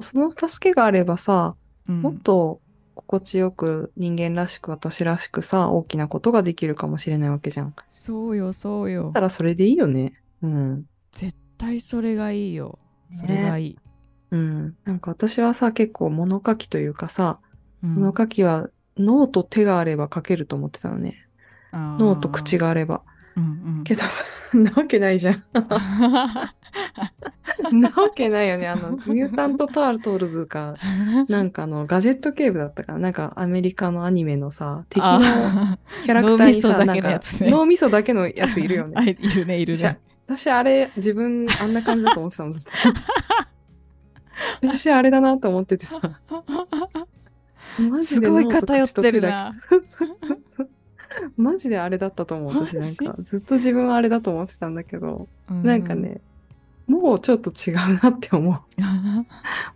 [0.00, 1.54] その助けがあればさ、
[1.88, 2.60] うんもっと
[2.94, 7.74] 心地よく人間らしく私らしくさ、大きなことができるかもしれないわけじゃん。
[7.76, 10.20] だそうよそうよったらそれでいいよね。
[10.42, 10.86] うん。
[11.12, 12.78] 絶対それがいいよ
[13.14, 13.78] それがいい、
[14.30, 14.76] うん。
[14.84, 17.38] なんか私はさ、結構物書きというかさ、
[17.82, 21.26] うん物書きは脳と手があれば書けると思ってたのね。
[21.72, 23.02] 脳と口が、があれば。
[23.36, 23.46] うんう
[23.82, 24.24] ん、けどさ、
[24.54, 25.44] なわけないじゃん。
[27.72, 28.66] なわけないよね。
[28.66, 30.74] あの、ミュータント・タートルズか、
[31.28, 32.98] なんかあの、ガジェット警部だったかな。
[32.98, 39.16] なんかアメリカのアニメのさ、敵のあキャラクターにさ、脳みそだけなんかのやつね脳みそだけのやついるよ あね。
[39.20, 42.70] いるねいるじゃね私あれ、自分あんな感じだと思ってたの、ずっと。
[44.62, 46.00] 私あれだなと思っててさ。
[47.90, 50.66] マジすごい偏ってるなけ。
[51.36, 52.66] マジであれだったと思う。
[52.66, 56.20] 私なんか、ずっと自分はあれだと思ってたんだけど、うなんかね、
[56.86, 58.60] もうちょっと違うなって思う。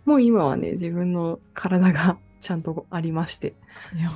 [0.09, 3.53] もう今はね、自分の体がちゃんとありまして、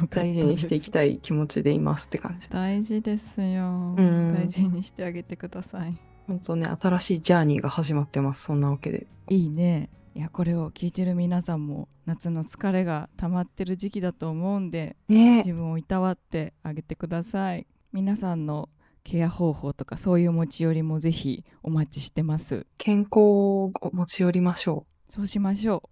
[0.09, 2.49] 大事にしていきいたい気持ちでいますって感じ。
[2.49, 8.43] 大事ですよ、うん大事にしてあげてください本当ね、新しいジャーニーが始まってます。
[8.43, 9.07] そんなわけで。
[9.29, 17.67] いいねいやこれを聞いてる皆さんも夏の疲れが溜まってる時期だと思うんでね自分をいたわってあげてください。
[17.91, 18.69] 皆さんの
[19.03, 22.65] ケア方法とかそういう持ち寄りもぜひお待ちしてます。
[22.77, 25.83] 健康を持ち寄りましょそうしましょ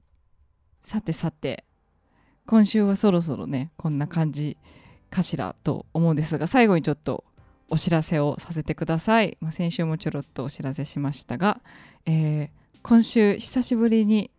[0.86, 0.88] う。
[0.88, 1.66] さてさて
[2.46, 4.56] 今週はそろそろねこんな感じ
[5.10, 7.26] かしらと思うんですが最後にちょっと
[7.68, 11.62] お知らせをさせてください、まあ、先週もちょろっとお知らせしましたが、
[12.06, 14.30] えー今週久しぶりに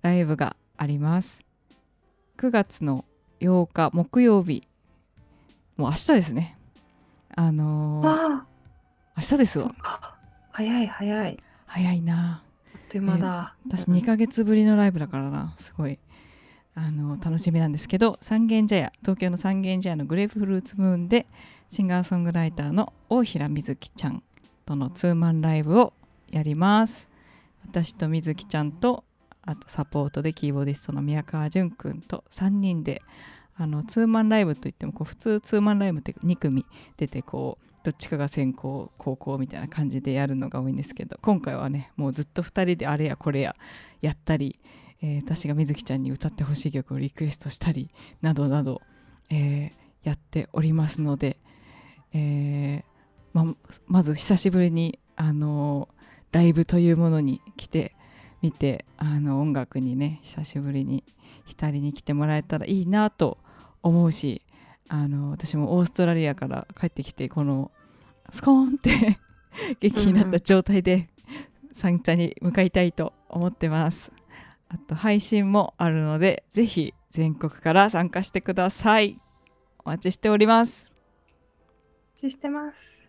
[0.00, 1.42] ライブがあります
[2.38, 3.04] 9月の
[3.40, 4.66] 8日木曜日
[5.76, 6.58] もう明日ですね
[7.36, 8.06] あのう。
[8.06, 8.46] ーあ
[9.18, 9.74] 明日ですわ。
[10.50, 11.36] 早い早い。
[11.66, 13.54] 早いなあっという間だ。
[13.68, 15.98] 私2ヶ月ぶりのライブだからなすごい
[16.74, 21.26] あの楽しみなんですけど三軒茶屋東京の三軒茶屋のグレープフルーツムーンで
[21.68, 24.22] シンガーソングライターの大平瑞希ちゃん
[24.64, 25.92] とのツーマンライブを
[26.30, 27.09] やります
[27.66, 29.04] 私と瑞希ちゃんと
[29.42, 33.02] あとサポートでキーボーディストの宮川淳くんと3人で
[33.56, 36.64] あのツーマンライブといってもこう普通ツーマンライブって2組
[36.96, 43.56] 出てこうどっちかが先行後攻みたいな感じでやるのが多いんですけど今回はねもうずっと2人であれやこれや
[44.00, 44.58] やったり、
[45.02, 47.88] えー私が水木ちゃんに歌ってほしい曲をリクエストしたり
[48.20, 48.82] などなど、
[49.30, 51.36] えーやっておりますので、
[52.14, 52.90] えー
[53.32, 53.54] ま
[53.86, 55.99] まず久しぶりに、あのー
[56.32, 57.94] ライブというものに来て
[58.42, 61.04] みてあの音楽にね久しぶりに
[61.44, 63.38] 浸りに来てもらえたらいいなと
[63.82, 64.42] 思うし
[64.88, 67.70] あの私もオーストラリアから帰ってきてこの
[68.30, 69.18] スコーンって
[69.80, 71.08] 元気になった状態で
[71.72, 74.12] 三茶に向かいたいと思ってます
[74.68, 79.20] あと配信もあるのでぜひ全国から参加してください
[79.84, 80.92] お待ちしております
[82.20, 83.08] お待ちしてます。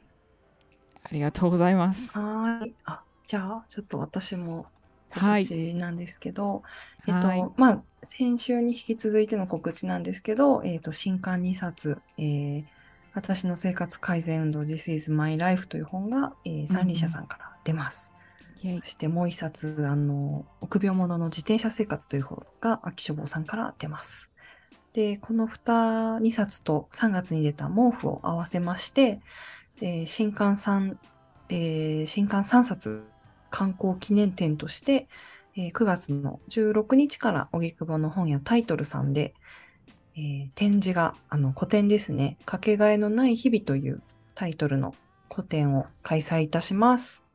[1.03, 3.10] ありがとうございますはーい。
[3.37, 4.67] あ、じゃあ、ちょっと私も
[5.09, 6.63] はい告知なんですけど、
[7.07, 12.65] えっはいと、まあ、先週に引き続いての告知なんですけど、えっと、新刊2冊、えー
[13.13, 18.13] 私の生活改善運動 This is my life という本が、えー、三輪車さんから出ます。
[18.63, 24.31] イェイそしてもう一冊、あの、臆病者の自転車生活という本が秋書房さんから出ます。
[24.93, 29.19] で、この2、2冊と3月に出た毛布を合わせまして、
[29.81, 30.95] えー新刊3、
[31.49, 33.10] えー新刊3冊
[33.51, 35.09] 観光記念展として、
[35.57, 39.35] えー9月の16日から荻窪の本屋タイトルさんで、
[40.15, 44.03] えー展示が、あの、個展ですね、かけがえのない日々という
[44.35, 44.95] タイトルの
[45.29, 47.25] 個展を開催いたします。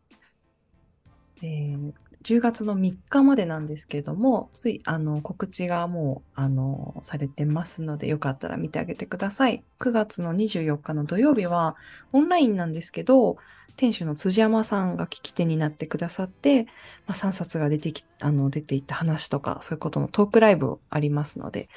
[1.43, 1.93] えー
[2.23, 9.65] 10月の3日までなんですけれども、つい、あの、告知がもう、あの、されてますので、よかったら見てあげてください。
[9.79, 11.77] 9月の24日の土曜日は、
[12.13, 13.37] オンラインなんですけど、
[13.77, 16.65] 店主の辻山さんが聞き手になってくださって、
[17.07, 21.69] まあ、3冊が出てき、あの、出ていった話とか、そういうことのトークライブありますので、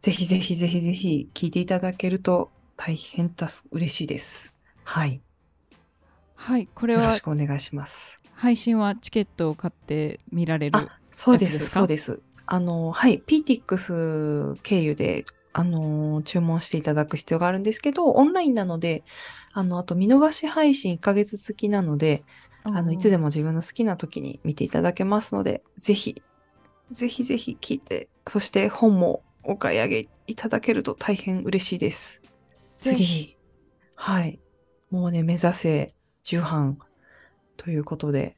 [0.00, 4.52] ぜひぜひぜひぜひ聞いていただけると大変たす、嬉しいです。
[4.84, 5.20] はい。
[6.36, 8.20] はいこれはよろしくお願いします。
[8.34, 12.20] 配信はチケットを買って見られるあ、そうです、そうです。
[12.46, 19.04] あの、はい、PTX 経由で、あの、注文していただく必要があるんですけど、オンラインなので、
[19.52, 22.22] あの、あと見逃し配信1ヶ月付きなので、
[22.64, 26.22] あの、いつでも自分の好きな時に見ていただけますので、ぜひ、
[26.90, 32.20] ぜひぜひ聞いて、そして本もお買い上げいただけると大変嬉しいです。
[32.76, 33.36] 次に、
[33.94, 34.38] はい。
[34.90, 35.94] もうね、目指せ
[36.24, 36.78] 重版
[37.56, 38.36] ということで、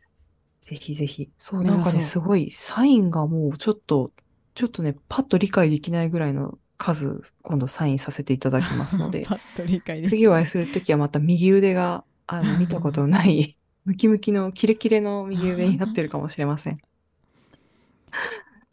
[0.60, 1.30] ぜひぜひ。
[1.38, 4.12] そうなんかね、すごい、サインがもうちょっと、
[4.54, 9.26] ちょっとね、パッと理解できないぐらいの数、今度サインさせていただきますので、
[10.08, 16.80] 次お会いするときはまた右腕が、あの、見たことのない、 ムキムキのキレキレの右腕になってるかもしれません。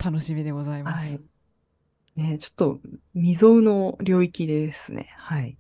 [0.04, 1.20] 楽しみでございます、は
[2.16, 2.22] い。
[2.32, 2.80] ね、ちょっと
[3.14, 5.14] 未曾有の領域ですね。
[5.18, 5.58] はい。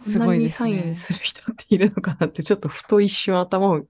[0.00, 3.86] すごいですこんなにサイねンする人っているのかなって、ちょっとふと一瞬頭を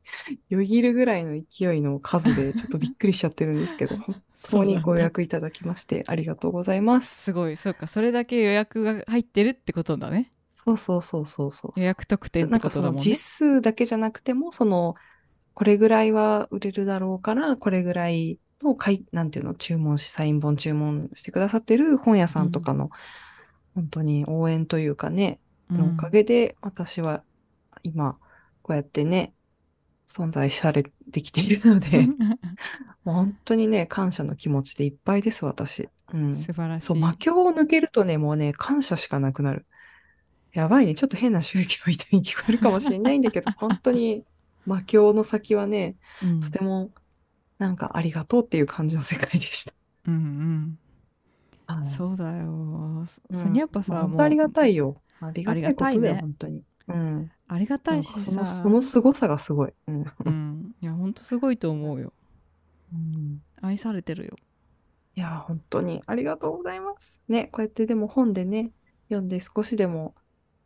[0.48, 7.24] よぎるぐらいの勢いの数で、ちょっとびっくりしちゃってるんですけど、 本当にご予約いただきましてありがとうございます。
[7.24, 7.56] すごい。
[7.56, 7.86] そうか。
[7.86, 10.32] それだけ予約が入ってるってことだね。
[10.54, 11.80] そうそうそうそうそう。
[11.80, 14.94] 予約特典ってなんかそのことだもんね実数だけじゃなくても、その、
[15.54, 22.90] これぐらいは売れるだろうから、これぐらいの買い、なんていうの、注文し、サイン本注文してくださってる本屋さんとかの、
[23.74, 25.40] 本当に応援というかね、
[25.70, 27.22] のおかげで私は
[27.82, 28.18] 今
[28.62, 29.32] こうやってね、
[30.08, 32.08] 存在されてきているので、
[33.04, 35.88] もう本当にね、感謝の気持ちでいっぱいです、私。
[36.12, 36.34] うん。
[36.34, 36.86] 素晴らしい。
[36.86, 39.66] そう、魔境を抜けるとね、もうね、感謝しかなくなる。
[40.52, 40.94] やばいね。
[40.94, 44.24] ちょっと変な宗教みたいに聞こえるかもしれないんだけど、 本当に
[44.66, 46.90] 魔境の先はね、うんとても
[47.58, 49.72] なんかありがとうっていう感じの世界でした。
[50.06, 50.78] うんうん。
[51.66, 53.04] はいそうだよ。
[53.30, 55.00] それにやっぱさ、もう本当ありがたいよ。
[55.20, 56.62] ありがたいね本当に。
[56.88, 57.30] うん。
[57.48, 58.62] ありがたいしその、さ。
[58.62, 59.72] その凄さがすごい。
[59.86, 60.04] うん。
[60.24, 60.74] うん。
[60.80, 62.12] いや、ほんとすごいと思うよ。
[62.92, 64.36] うん愛されてるよ。
[65.16, 67.20] いや、本当にありがとうございます。
[67.28, 68.72] ね、こうやってでも本でね、
[69.08, 70.14] 読んで少しでも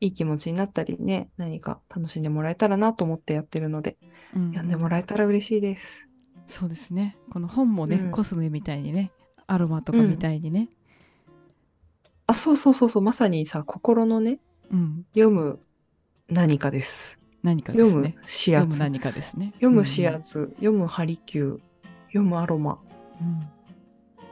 [0.01, 3.97] いい気持ちになったりね、何か楽しんでもらえたらなと思ってやってるので、
[4.35, 6.07] うん読んでもらえたら嬉しいです。
[6.47, 7.17] そうですね。
[7.31, 9.13] この本もね、うんコスメみたいにね、
[9.47, 10.69] アロマとかみたいにね。
[12.27, 14.39] あ、そうそうそうそう、まさにさ、心のね、
[14.71, 15.07] うん。
[15.15, 15.61] 読む
[16.29, 17.19] 何かです。
[17.43, 18.17] 何かです読むね。
[18.17, 18.39] 指圧。
[18.47, 19.53] 読む何かですね。
[19.55, 21.61] 読む指圧、読むハリキュー、
[22.09, 22.79] 読むアロマ、
[23.21, 23.41] うん。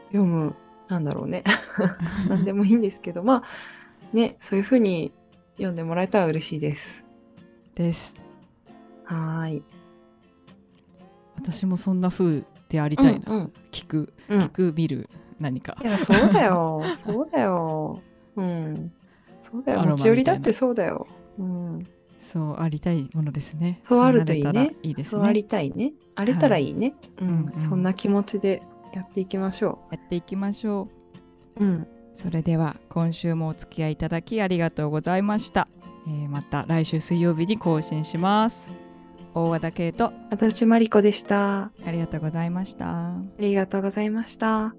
[0.07, 0.55] 読む、
[0.88, 1.45] なんだろうね。
[2.28, 5.12] なんでもいいんですけど、まあ、ね、そういうふうに
[5.57, 7.05] 読んでもらえたら嬉しいです。
[7.74, 8.16] です。
[9.05, 9.64] はーい。
[11.36, 13.32] 私もそんな風でありたいな。
[13.32, 15.09] うんうん聞く、うん聞く、見る、
[15.43, 15.86] 何かい。
[15.86, 16.82] や、そうだよ。
[16.97, 18.01] そうだよ。
[18.36, 18.93] うん。
[19.40, 19.84] そうだよ。
[19.84, 21.07] 持ち寄りだってそうだよ。
[21.38, 21.86] うん。
[22.20, 23.80] そうありたいものですね。
[23.82, 25.20] そうあるといいねいいですね。
[25.20, 25.93] そうありたいね。
[26.14, 26.95] あれたらいいね。
[27.20, 27.61] ううんうんん。
[27.61, 28.62] そんな気持ちで
[28.95, 30.88] やっていきましょやっていきましょ
[31.59, 31.64] う。
[31.64, 31.66] う。
[31.66, 31.86] うん。
[32.14, 35.66] それでは今週もお付き合いいただきありがとうございました。
[36.07, 38.70] えーまた来週水曜日に更新します。
[39.34, 41.64] 大和田圭と足立まりこでした。
[41.64, 43.16] あありがとうございました。
[43.38, 44.74] りがとうございました。